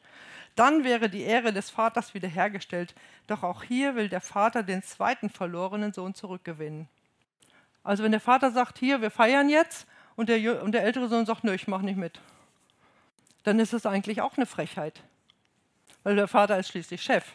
[0.56, 2.92] Dann wäre die Ehre des Vaters wiederhergestellt.
[3.28, 6.88] Doch auch hier will der Vater den zweiten verlorenen Sohn zurückgewinnen.
[7.84, 11.24] Also wenn der Vater sagt, hier, wir feiern jetzt, und der, und der ältere Sohn
[11.24, 12.20] sagt, nö, ich mache nicht mit.
[13.44, 15.02] Dann ist es eigentlich auch eine Frechheit,
[16.02, 17.32] weil der Vater ist schließlich Chef.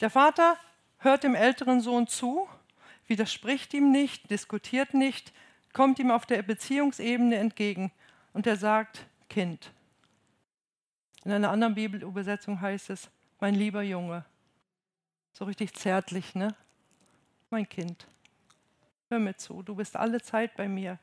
[0.00, 0.56] Der Vater
[0.98, 2.48] hört dem älteren Sohn zu,
[3.06, 5.32] widerspricht ihm nicht, diskutiert nicht,
[5.72, 7.92] kommt ihm auf der Beziehungsebene entgegen
[8.32, 9.72] und er sagt, Kind.
[11.24, 14.24] In einer anderen Bibelübersetzung heißt es, mein lieber Junge.
[15.32, 16.54] So richtig zärtlich, ne?
[17.50, 18.06] Mein Kind.
[19.08, 20.98] Hör mir zu, du bist alle Zeit bei mir.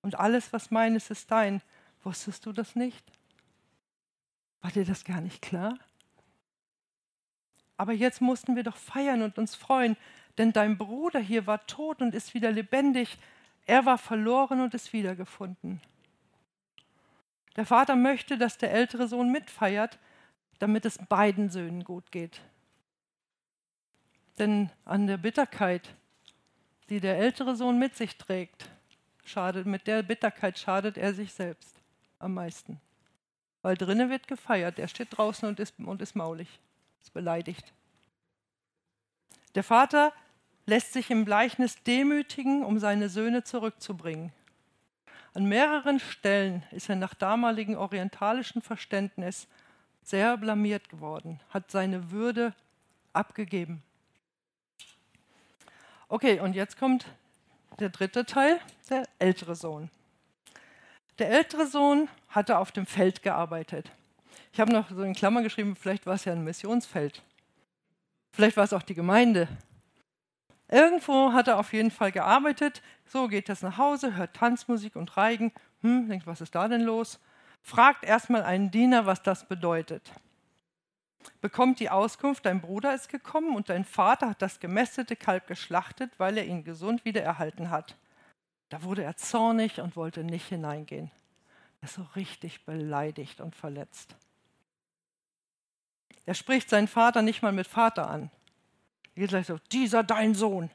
[0.00, 1.62] Und alles, was meines, ist dein.
[2.02, 3.04] Wusstest du das nicht?
[4.62, 5.78] War dir das gar nicht klar?
[7.76, 9.96] Aber jetzt mussten wir doch feiern und uns freuen,
[10.38, 13.18] denn dein Bruder hier war tot und ist wieder lebendig.
[13.66, 15.80] Er war verloren und ist wiedergefunden.
[17.56, 19.98] Der Vater möchte, dass der ältere Sohn mitfeiert,
[20.58, 22.40] damit es beiden Söhnen gut geht.
[24.38, 25.94] Denn an der Bitterkeit
[26.92, 28.68] die der ältere Sohn mit sich trägt,
[29.24, 31.80] schadet, mit der Bitterkeit schadet er sich selbst
[32.18, 32.80] am meisten.
[33.62, 36.60] Weil drinnen wird gefeiert, er steht draußen und ist, und ist maulig,
[37.00, 37.72] ist beleidigt.
[39.54, 40.12] Der Vater
[40.66, 44.32] lässt sich im Gleichnis demütigen, um seine Söhne zurückzubringen.
[45.34, 49.48] An mehreren Stellen ist er nach damaligem orientalischen Verständnis
[50.02, 52.54] sehr blamiert geworden, hat seine Würde
[53.12, 53.82] abgegeben.
[56.08, 57.06] Okay, und jetzt kommt
[57.78, 59.90] der dritte Teil, der ältere Sohn.
[61.18, 63.90] Der ältere Sohn hatte auf dem Feld gearbeitet.
[64.52, 67.22] Ich habe noch so in Klammer geschrieben, vielleicht war es ja ein Missionsfeld.
[68.32, 69.48] Vielleicht war es auch die Gemeinde.
[70.68, 72.82] Irgendwo hat er auf jeden Fall gearbeitet.
[73.04, 75.52] So geht es nach Hause, hört Tanzmusik und Reigen.
[75.82, 77.20] Hm, denkt, was ist da denn los?
[77.60, 80.10] Fragt erstmal einen Diener, was das bedeutet.
[81.40, 86.10] Bekommt die Auskunft, dein Bruder ist gekommen und dein Vater hat das gemästete Kalb geschlachtet,
[86.18, 87.96] weil er ihn gesund wiedererhalten hat.
[88.72, 91.10] Da wurde er zornig und wollte nicht hineingehen.
[91.82, 94.16] Er ist so richtig beleidigt und verletzt.
[96.24, 98.30] Er spricht seinen Vater nicht mal mit Vater an.
[99.14, 100.70] Er geht gleich so, dieser dein Sohn.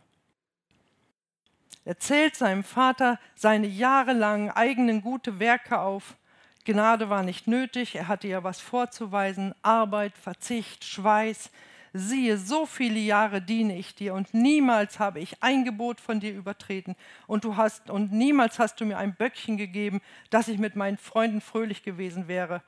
[1.86, 6.18] Er zählt seinem Vater seine jahrelangen eigenen gute Werke auf.
[6.66, 11.50] Gnade war nicht nötig, er hatte ja was vorzuweisen, Arbeit, Verzicht, Schweiß.
[11.98, 16.34] Siehe, so viele Jahre diene ich dir und niemals habe ich ein Gebot von dir
[16.34, 20.76] übertreten und du hast und niemals hast du mir ein Böckchen gegeben, dass ich mit
[20.76, 22.62] meinen Freunden fröhlich gewesen wäre.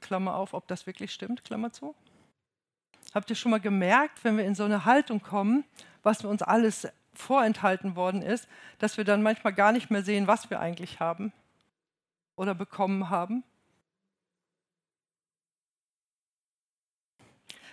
[0.00, 1.94] Klammer auf, ob das wirklich stimmt, Klammer zu.
[3.14, 5.64] Habt ihr schon mal gemerkt, wenn wir in so eine Haltung kommen,
[6.02, 10.50] was uns alles vorenthalten worden ist, dass wir dann manchmal gar nicht mehr sehen, was
[10.50, 11.32] wir eigentlich haben
[12.36, 13.44] oder bekommen haben?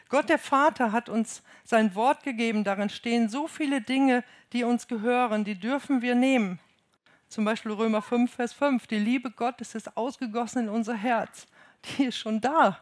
[0.10, 4.88] Gott der Vater hat uns sein Wort gegeben, darin stehen so viele Dinge, die uns
[4.88, 6.60] gehören, die dürfen wir nehmen.
[7.28, 11.46] Zum Beispiel Römer 5, Vers 5, die Liebe Gottes ist ausgegossen in unser Herz
[11.84, 12.80] die ist schon da.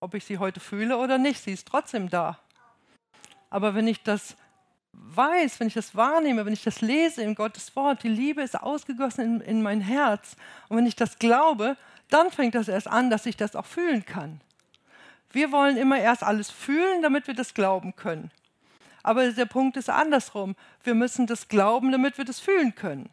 [0.00, 2.38] Ob ich sie heute fühle oder nicht, sie ist trotzdem da.
[3.50, 4.36] Aber wenn ich das
[4.92, 8.60] weiß, wenn ich das wahrnehme, wenn ich das lese in Gottes Wort, die Liebe ist
[8.60, 10.36] ausgegossen in, in mein Herz.
[10.68, 11.76] Und wenn ich das glaube,
[12.10, 14.40] dann fängt das erst an, dass ich das auch fühlen kann.
[15.30, 18.30] Wir wollen immer erst alles fühlen, damit wir das glauben können.
[19.02, 20.56] Aber der Punkt ist andersrum.
[20.82, 23.10] Wir müssen das glauben, damit wir das fühlen können.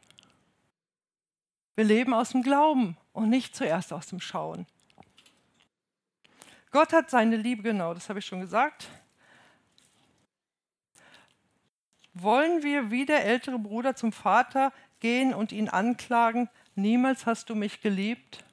[1.76, 4.66] Wir leben aus dem Glauben und nicht zuerst aus dem Schauen.
[6.72, 8.90] Gott hat seine Liebe, genau, das habe ich schon gesagt.
[12.14, 17.56] Wollen wir wie der ältere Bruder zum Vater gehen und ihn anklagen, niemals hast du
[17.56, 18.44] mich geliebt?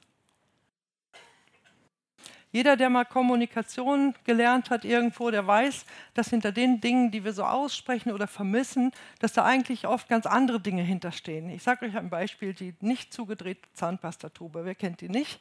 [2.53, 7.33] Jeder, der mal Kommunikation gelernt hat irgendwo, der weiß, dass hinter den Dingen, die wir
[7.33, 11.49] so aussprechen oder vermissen, dass da eigentlich oft ganz andere Dinge hinterstehen.
[11.49, 14.65] Ich sage euch ein Beispiel, die nicht zugedrehte Zahnpastatube.
[14.65, 15.39] Wer kennt die nicht?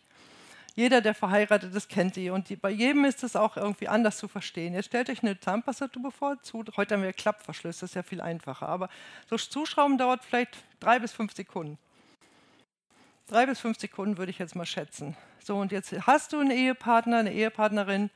[0.75, 2.31] Jeder, der verheiratet ist, kennt die.
[2.31, 4.73] Und die, bei jedem ist es auch irgendwie anders zu verstehen.
[4.73, 6.43] Jetzt stellt euch eine Zahnpastatube vor.
[6.43, 8.71] Zu, heute haben wir Klappverschlüsse, das ist ja viel einfacher.
[8.71, 8.89] Aber
[9.29, 11.77] so Zuschrauben dauert vielleicht drei bis fünf Sekunden.
[13.27, 15.17] Drei bis fünf Sekunden würde ich jetzt mal schätzen.
[15.43, 18.11] So, und jetzt hast du einen Ehepartner, eine Ehepartnerin,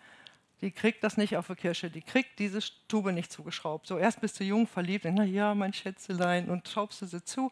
[0.61, 3.87] die kriegt das nicht auf der Kirsche, die kriegt diese Tube nicht zugeschraubt.
[3.87, 7.51] So, erst bist du jung, verliebt, na ja, mein Schätzelein, und schraubst du sie zu.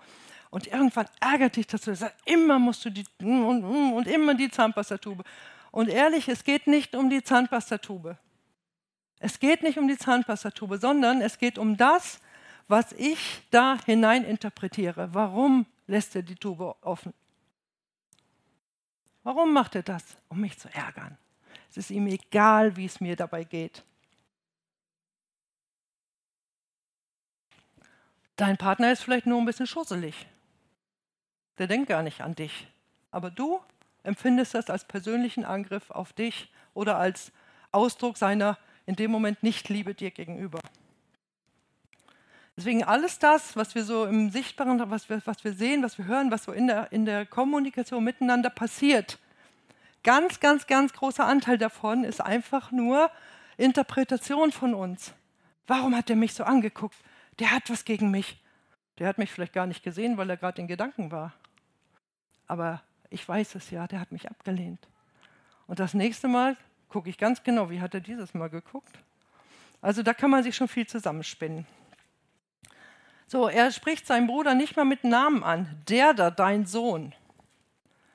[0.51, 4.51] Und irgendwann ärgert dich das, du sagst, immer musst du die, und, und immer die
[4.51, 5.25] Zahnpastatube.
[5.71, 8.17] Und ehrlich, es geht nicht um die Zahnpastatube.
[9.19, 12.21] Es geht nicht um die Zahnpastatube, sondern es geht um das,
[12.69, 15.09] was ich da hinein interpretiere.
[15.13, 17.13] Warum lässt er die Tube offen?
[19.25, 20.05] Warum macht er das?
[20.29, 21.19] Um mich zu ärgern.
[21.71, 23.83] Es ist ihm egal, wie es mir dabei geht.
[28.37, 30.27] Dein Partner ist vielleicht nur ein bisschen schusselig.
[31.59, 32.69] Der denkt gar nicht an dich.
[33.11, 33.61] Aber du
[34.03, 37.33] empfindest das als persönlichen Angriff auf dich oder als
[37.73, 40.61] Ausdruck seiner in dem Moment Nicht-Liebe dir gegenüber.
[42.57, 46.05] Deswegen alles das, was wir so im Sichtbaren, was wir, was wir sehen, was wir
[46.05, 49.19] hören, was so in der, in der Kommunikation miteinander passiert,
[50.05, 53.11] ganz, ganz, ganz großer Anteil davon ist einfach nur
[53.57, 55.13] Interpretation von uns.
[55.67, 56.97] Warum hat er mich so angeguckt?
[57.41, 58.41] Der hat was gegen mich.
[58.99, 61.33] Der hat mich vielleicht gar nicht gesehen, weil er gerade in Gedanken war.
[62.47, 64.87] Aber ich weiß es ja, der hat mich abgelehnt.
[65.67, 66.57] Und das nächste Mal
[66.89, 68.97] gucke ich ganz genau, wie hat er dieses Mal geguckt.
[69.81, 71.67] Also da kann man sich schon viel zusammenspinnen.
[73.27, 75.83] So, er spricht seinen Bruder nicht mal mit Namen an.
[75.89, 77.15] Der da, dein Sohn.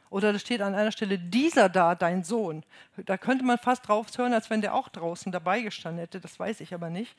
[0.09, 2.63] Oder da steht an einer Stelle, dieser da, dein Sohn.
[3.05, 6.19] Da könnte man fast drauf hören, als wenn der auch draußen dabei gestanden hätte.
[6.19, 7.15] Das weiß ich aber nicht.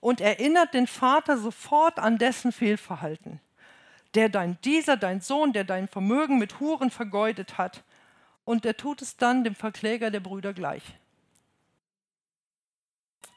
[0.00, 3.40] Und erinnert den Vater sofort an dessen Fehlverhalten.
[4.14, 7.82] Der dein, dieser, dein Sohn, der dein Vermögen mit Huren vergeudet hat.
[8.44, 10.82] Und der tut es dann dem Verkläger der Brüder gleich.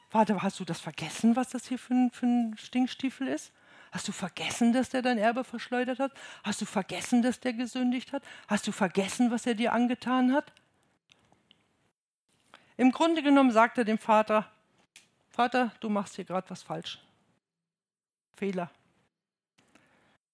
[0.08, 3.52] Vater, hast du das vergessen, was das hier für ein, für ein Stinkstiefel ist?
[3.92, 6.12] Hast du vergessen, dass der dein Erbe verschleudert hat?
[6.42, 8.22] Hast du vergessen, dass der gesündigt hat?
[8.48, 10.50] Hast du vergessen, was er dir angetan hat?
[12.78, 14.50] Im Grunde genommen sagt er dem Vater,
[15.28, 16.98] Vater, du machst hier gerade was falsch.
[18.34, 18.70] Fehler.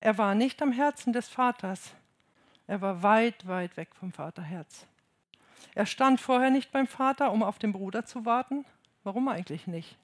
[0.00, 1.92] Er war nicht am Herzen des Vaters.
[2.68, 4.86] Er war weit, weit weg vom Vaterherz.
[5.74, 8.64] Er stand vorher nicht beim Vater, um auf den Bruder zu warten.
[9.02, 9.96] Warum eigentlich nicht?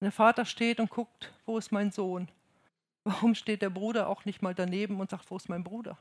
[0.00, 2.28] Der Vater steht und guckt, wo ist mein Sohn?
[3.04, 5.98] Warum steht der Bruder auch nicht mal daneben und sagt, wo ist mein Bruder?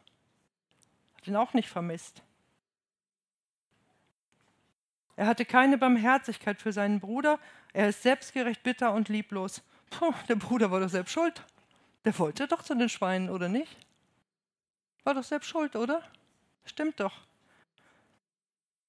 [1.15, 2.21] Hat ihn auch nicht vermisst.
[5.15, 7.39] Er hatte keine Barmherzigkeit für seinen Bruder.
[7.73, 9.63] Er ist selbstgerecht, bitter und lieblos.
[9.89, 11.43] Puh, der Bruder war doch selbst schuld.
[12.05, 13.75] Der wollte doch zu den Schweinen, oder nicht?
[15.03, 16.03] War doch selbst schuld, oder?
[16.65, 17.13] Stimmt doch.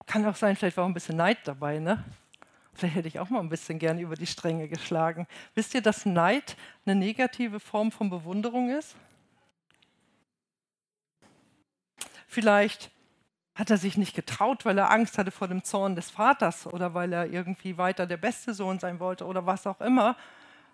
[0.07, 2.05] Kann auch sein, vielleicht war auch ein bisschen Neid dabei, ne?
[2.79, 5.27] Vielleicht hätte ich auch mal ein bisschen gerne über die Stränge geschlagen.
[5.57, 6.57] Wisst ihr, dass Neid
[6.87, 8.95] eine negative Form von Bewunderung ist?
[12.29, 12.93] Vielleicht
[13.57, 16.95] hat er sich nicht getraut, weil er Angst hatte vor dem Zorn des Vaters oder
[16.95, 20.17] weil er irgendwie weiter der beste Sohn sein wollte oder was auch immer.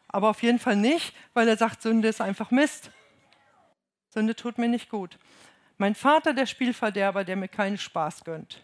[0.09, 2.90] Aber auf jeden Fall nicht, weil er sagt, Sünde ist einfach Mist.
[4.11, 5.18] Sünde tut mir nicht gut.
[5.78, 8.62] Mein Vater, der Spielverderber, der mir keinen Spaß gönnt.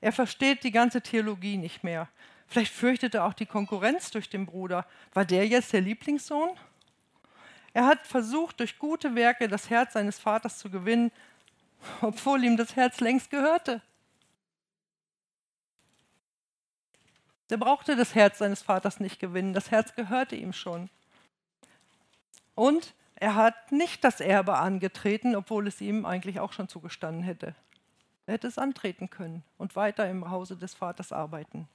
[0.00, 2.08] Er versteht die ganze Theologie nicht mehr.
[2.50, 4.84] Vielleicht fürchtet er auch die Konkurrenz durch den Bruder.
[5.14, 6.50] War der jetzt der Lieblingssohn?
[7.72, 11.12] Er hat versucht, durch gute Werke das Herz seines Vaters zu gewinnen,
[12.00, 13.80] obwohl ihm das Herz längst gehörte.
[17.50, 20.90] Der brauchte das Herz seines Vaters nicht gewinnen, das Herz gehörte ihm schon.
[22.56, 27.54] Und er hat nicht das Erbe angetreten, obwohl es ihm eigentlich auch schon zugestanden hätte.
[28.26, 31.68] Er hätte es antreten können und weiter im Hause des Vaters arbeiten.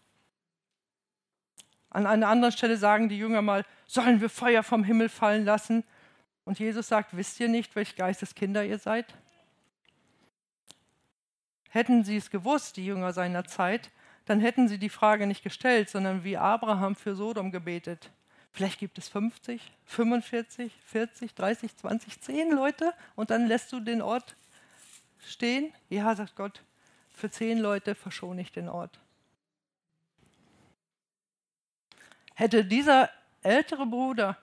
[1.95, 5.85] An einer anderen Stelle sagen die Jünger mal, sollen wir Feuer vom Himmel fallen lassen?
[6.43, 9.13] Und Jesus sagt, wisst ihr nicht, welch Geisteskinder ihr seid?
[11.69, 13.91] Hätten sie es gewusst, die Jünger seiner Zeit,
[14.25, 18.11] dann hätten sie die Frage nicht gestellt, sondern wie Abraham für Sodom gebetet.
[18.51, 24.01] Vielleicht gibt es 50, 45, 40, 30, 20, 10 Leute und dann lässt du den
[24.01, 24.35] Ort
[25.25, 25.71] stehen.
[25.87, 26.61] Ja, sagt Gott,
[27.13, 28.99] für 10 Leute verschone ich den Ort.
[32.35, 33.09] Hätte dieser
[33.41, 34.37] ältere Bruder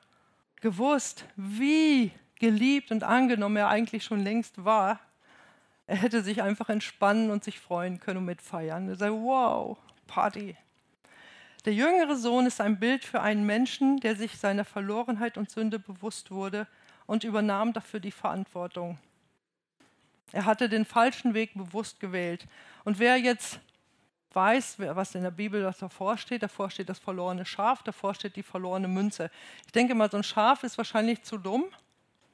[0.61, 4.99] gewusst, wie geliebt und angenommen er eigentlich schon längst war,
[5.86, 8.88] er hätte sich einfach entspannen und sich freuen können und mitfeiern.
[8.88, 9.76] Er sagt, wow,
[10.07, 10.57] Party.
[11.64, 15.78] Der jüngere Sohn ist ein Bild für einen Menschen, der sich seiner Verlorenheit und Sünde
[15.78, 16.66] bewusst wurde
[17.07, 18.99] und übernahm dafür die Verantwortung.
[20.32, 22.47] Er hatte den falschen Weg bewusst gewählt.
[22.84, 23.61] Und wer jetzt
[24.35, 26.43] weiß, was in der Bibel davor steht.
[26.43, 29.30] Davor steht das verlorene Schaf, davor steht die verlorene Münze.
[29.66, 31.64] Ich denke mal, so ein Schaf ist wahrscheinlich zu dumm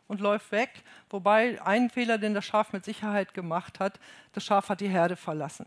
[0.07, 0.83] und läuft weg.
[1.11, 4.01] Wobei ein Fehler, den das Schaf mit Sicherheit gemacht hat,
[4.33, 5.67] das Schaf hat die Herde verlassen.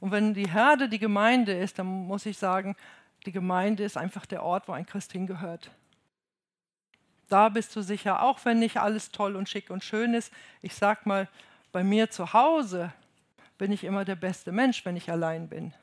[0.00, 2.76] Und wenn die Herde die Gemeinde ist, dann muss ich sagen,
[3.26, 5.70] die Gemeinde ist einfach der Ort, wo ein Christ hingehört.
[7.28, 10.32] Da bist du sicher, auch wenn nicht alles toll und schick und schön ist.
[10.62, 11.28] Ich sag mal,
[11.72, 12.92] bei mir zu Hause
[13.58, 15.74] bin ich immer der beste Mensch, wenn ich allein bin.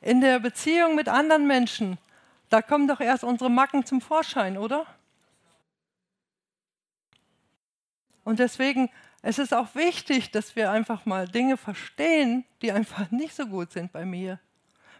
[0.00, 1.98] In der Beziehung mit anderen Menschen,
[2.50, 4.86] da kommen doch erst unsere Macken zum Vorschein, oder?
[8.24, 8.90] Und deswegen
[9.22, 13.72] es ist auch wichtig, dass wir einfach mal Dinge verstehen, die einfach nicht so gut
[13.72, 14.38] sind bei mir.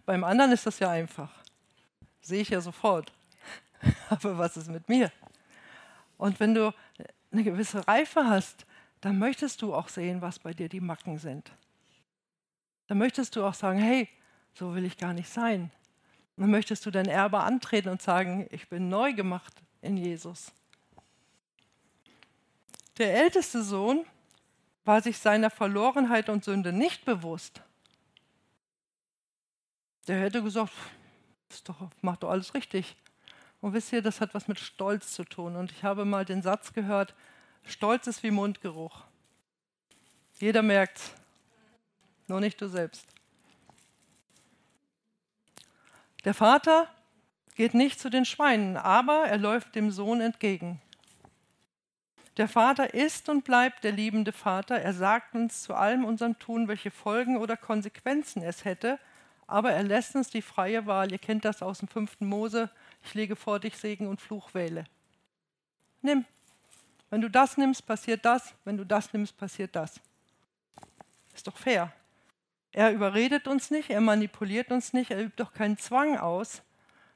[0.06, 1.30] Beim anderen ist das ja einfach.
[2.20, 3.12] Sehe ich ja sofort.
[4.08, 5.12] aber was ist mit mir?
[6.16, 6.74] Und wenn du
[7.30, 8.66] eine gewisse Reife hast,
[9.00, 11.52] dann möchtest du auch sehen, was bei dir die Macken sind.
[12.88, 14.08] Dann möchtest du auch sagen, hey,
[14.54, 15.70] so will ich gar nicht sein.
[16.36, 20.52] dann möchtest du dein Erbe antreten und sagen, ich bin neu gemacht in Jesus.
[22.96, 24.04] Der älteste Sohn
[24.84, 27.60] war sich seiner Verlorenheit und Sünde nicht bewusst.
[30.06, 30.72] Der hätte gesagt,
[31.64, 32.96] doch, macht doch alles richtig.
[33.60, 35.56] Und wisst ihr, das hat was mit Stolz zu tun.
[35.56, 37.14] Und ich habe mal den Satz gehört,
[37.64, 39.04] Stolz ist wie Mundgeruch.
[40.38, 41.12] Jeder merkt's,
[42.28, 43.06] nur nicht du selbst.
[46.24, 46.88] Der Vater
[47.54, 50.80] geht nicht zu den Schweinen, aber er läuft dem Sohn entgegen.
[52.36, 54.80] Der Vater ist und bleibt der liebende Vater.
[54.80, 59.00] Er sagt uns zu allem unserem Tun, welche Folgen oder Konsequenzen es hätte,
[59.48, 61.10] aber er lässt uns die freie Wahl.
[61.10, 62.70] Ihr kennt das aus dem fünften Mose,
[63.02, 64.84] ich lege vor dich Segen und Fluch wähle.
[66.02, 66.24] Nimm.
[67.10, 68.54] Wenn du das nimmst, passiert das.
[68.64, 70.00] Wenn du das nimmst, passiert das.
[71.34, 71.92] Ist doch fair.
[72.72, 76.62] Er überredet uns nicht, er manipuliert uns nicht, er übt doch keinen Zwang aus.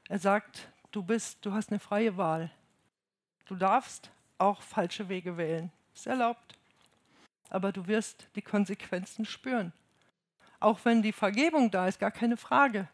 [0.09, 2.49] Er sagt, du bist, du hast eine freie Wahl.
[3.45, 5.71] Du darfst auch falsche Wege wählen.
[5.93, 6.57] Ist erlaubt.
[7.49, 9.73] aber du wirst die Konsequenzen spüren.
[10.59, 12.89] Auch wenn die Vergebung da ist, gar keine Frage.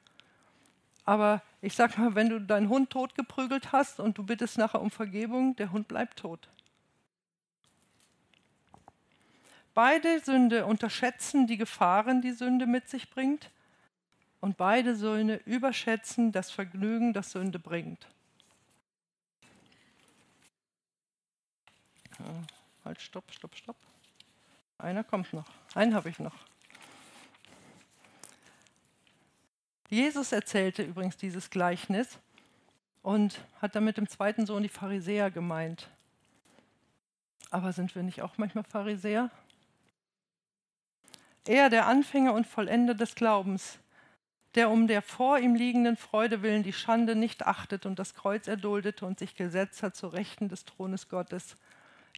[1.09, 4.91] Aber ich sag mal, wenn du deinen Hund totgeprügelt hast und du bittest nachher um
[4.91, 6.47] Vergebung, der Hund bleibt tot.
[9.73, 13.49] Beide Sünde unterschätzen die Gefahren, die Sünde mit sich bringt,
[14.39, 18.05] und beide Söhne überschätzen das Vergnügen, das Sünde bringt.
[22.19, 22.25] Ja,
[22.85, 23.77] halt, stopp, stopp, stopp.
[24.77, 25.49] Einer kommt noch.
[25.73, 26.35] Einen habe ich noch.
[29.89, 32.19] Jesus erzählte übrigens dieses Gleichnis
[33.01, 35.89] und hat damit dem zweiten Sohn die Pharisäer gemeint.
[37.49, 39.31] Aber sind wir nicht auch manchmal Pharisäer?
[41.47, 43.79] Er, der Anfänger und Vollender des Glaubens,
[44.53, 48.47] der um der vor ihm liegenden Freude willen die Schande nicht achtet und das Kreuz
[48.47, 51.55] erduldete und sich gesetzt hat zur Rechten des Thrones Gottes.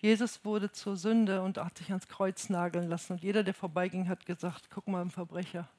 [0.02, 3.14] Jesus wurde zur Sünde und hat sich ans Kreuz nageln lassen.
[3.14, 5.70] Und jeder, der vorbeiging, hat gesagt, guck mal, ein Verbrecher.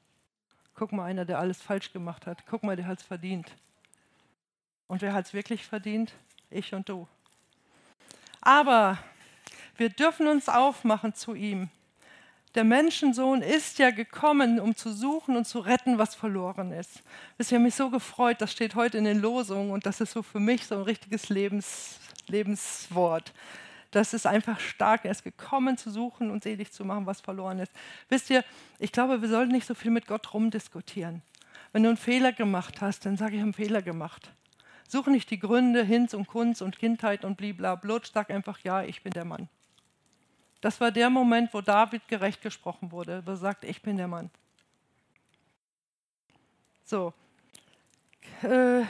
[0.75, 2.45] Guck mal, einer, der alles falsch gemacht hat.
[2.47, 3.51] Guck mal, der hat es verdient.
[4.87, 6.13] Und wer hat es wirklich verdient?
[6.49, 7.07] Ich und du.
[8.41, 8.97] Aber
[9.77, 11.69] wir dürfen uns aufmachen zu ihm.
[12.55, 17.01] Der Menschensohn ist ja gekommen, um zu suchen und zu retten, was verloren ist.
[17.39, 20.21] Das hat mich so gefreut, das steht heute in den Losungen und das ist so
[20.21, 23.33] für mich so ein richtiges Lebens, Lebenswort.
[23.93, 25.05] Das ist einfach stark.
[25.05, 27.71] Er ist gekommen, zu suchen und selig zu machen, was verloren ist.
[28.09, 28.43] Wisst ihr,
[28.79, 31.21] ich glaube, wir sollten nicht so viel mit Gott rumdiskutieren.
[31.71, 34.33] Wenn du einen Fehler gemacht hast, dann sage ich, ich habe einen Fehler gemacht.
[34.87, 38.11] Suche nicht die Gründe, Hinz und Kunst und Kindheit und bliblablutsch.
[38.11, 39.47] Sag einfach, ja, ich bin der Mann.
[40.59, 44.07] Das war der Moment, wo David gerecht gesprochen wurde, wo er sagt, ich bin der
[44.07, 44.31] Mann.
[46.83, 47.13] So.
[48.41, 48.85] Äh,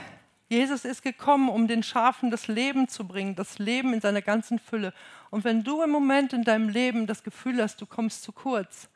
[0.54, 4.60] Jesus ist gekommen, um den Schafen das Leben zu bringen, das Leben in seiner ganzen
[4.60, 4.94] Fülle.
[5.32, 8.88] Und wenn du im Moment in deinem Leben das Gefühl hast, du kommst zu kurz,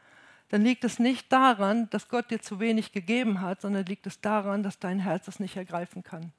[0.49, 4.21] dann liegt es nicht daran, dass Gott dir zu wenig gegeben hat, sondern liegt es
[4.21, 6.31] daran, dass dein Herz es nicht ergreifen kann.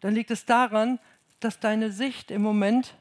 [0.00, 0.98] Dann liegt es daran,
[1.38, 2.94] dass deine Sicht im Moment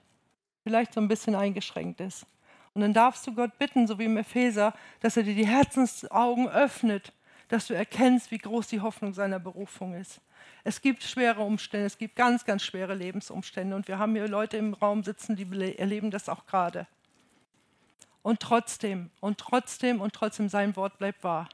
[0.63, 2.25] vielleicht so ein bisschen eingeschränkt ist.
[2.73, 6.47] Und dann darfst du Gott bitten, so wie im Epheser, dass er dir die Herzensaugen
[6.49, 7.13] öffnet,
[7.51, 10.21] dass du erkennst, wie groß die Hoffnung seiner Berufung ist.
[10.63, 14.55] Es gibt schwere Umstände, es gibt ganz, ganz schwere Lebensumstände und wir haben hier Leute
[14.55, 16.87] im Raum sitzen, die erleben das auch gerade.
[18.21, 21.49] Und trotzdem, und trotzdem, und trotzdem, sein Wort bleibt wahr.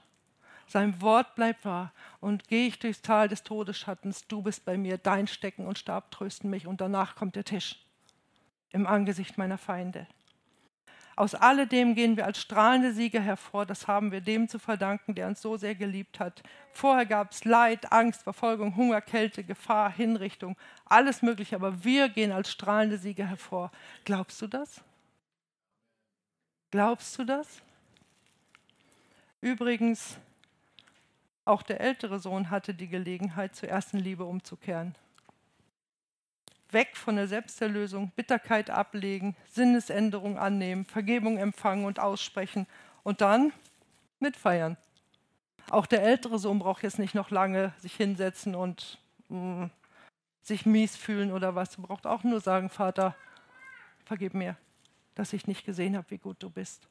[0.68, 1.92] Sein Wort bleibt wahr.
[2.20, 6.12] Und gehe ich durchs Tal des Todesschattens, du bist bei mir, dein Stecken und Stab
[6.12, 7.84] trösten mich und danach kommt der Tisch
[8.72, 10.06] im Angesicht meiner Feinde.
[11.18, 13.66] Aus alledem gehen wir als strahlende Sieger hervor.
[13.66, 16.44] Das haben wir dem zu verdanken, der uns so sehr geliebt hat.
[16.72, 20.56] Vorher gab es Leid, Angst, Verfolgung, Hunger, Kälte, Gefahr, Hinrichtung,
[20.86, 21.56] alles Mögliche.
[21.56, 23.72] Aber wir gehen als strahlende Sieger hervor.
[24.06, 24.84] Glaubst du das?
[26.70, 27.64] Glaubst du das?
[29.42, 30.20] Übrigens,
[31.46, 34.94] auch der ältere Sohn hatte die Gelegenheit, zur ersten Liebe umzukehren
[36.72, 42.68] weg von der Selbsterlösung, Bitterkeit ablegen, Sinnesänderung annehmen, Vergebung empfangen und aussprechen
[43.04, 43.54] und dann
[44.20, 44.78] mitfeiern.
[45.70, 49.00] Auch der ältere Sohn braucht jetzt nicht noch lange sich hinsetzen und
[49.30, 49.72] mh, mm,
[50.42, 51.78] sich mies fühlen oder was.
[51.78, 53.16] Er braucht auch nur sagen, Vater,
[54.06, 54.56] vergib mir,
[55.16, 56.88] dass ich nicht gesehen habe, wie gut du bist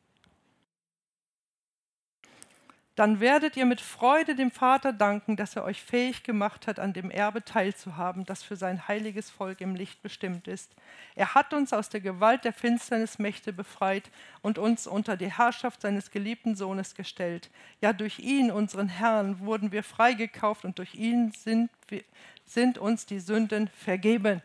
[2.96, 6.94] dann werdet ihr mit Freude dem Vater danken, dass er euch fähig gemacht hat, an
[6.94, 10.74] dem Erbe teilzuhaben, das für sein heiliges Volk im Licht bestimmt ist.
[11.14, 15.82] Er hat uns aus der Gewalt der Finsternis Mächte befreit und uns unter die Herrschaft
[15.82, 17.50] seines geliebten Sohnes gestellt.
[17.82, 22.02] Ja, durch ihn, unseren Herrn, wurden wir freigekauft und durch ihn sind, wir,
[22.46, 24.40] sind uns die Sünden vergeben.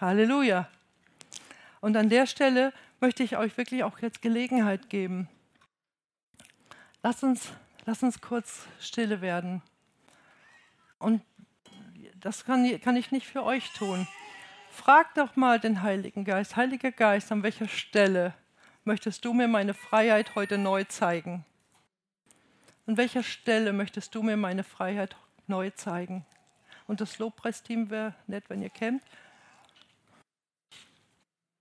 [0.00, 0.66] Halleluja.
[1.82, 5.28] Und an der Stelle möchte ich euch wirklich auch jetzt Gelegenheit geben,
[7.04, 7.52] Lass uns,
[7.84, 9.60] lass uns kurz stille werden.
[11.00, 11.20] Und
[12.20, 14.06] das kann, kann ich nicht für euch tun.
[14.70, 16.54] Frag doch mal den Heiligen Geist.
[16.54, 18.34] Heiliger Geist, an welcher Stelle
[18.84, 21.44] möchtest du mir meine Freiheit heute neu zeigen?
[22.86, 25.16] An welcher Stelle möchtest du mir meine Freiheit
[25.48, 26.24] neu zeigen?
[26.86, 29.02] Und das Lobpreisteam wäre nett, wenn ihr kämt.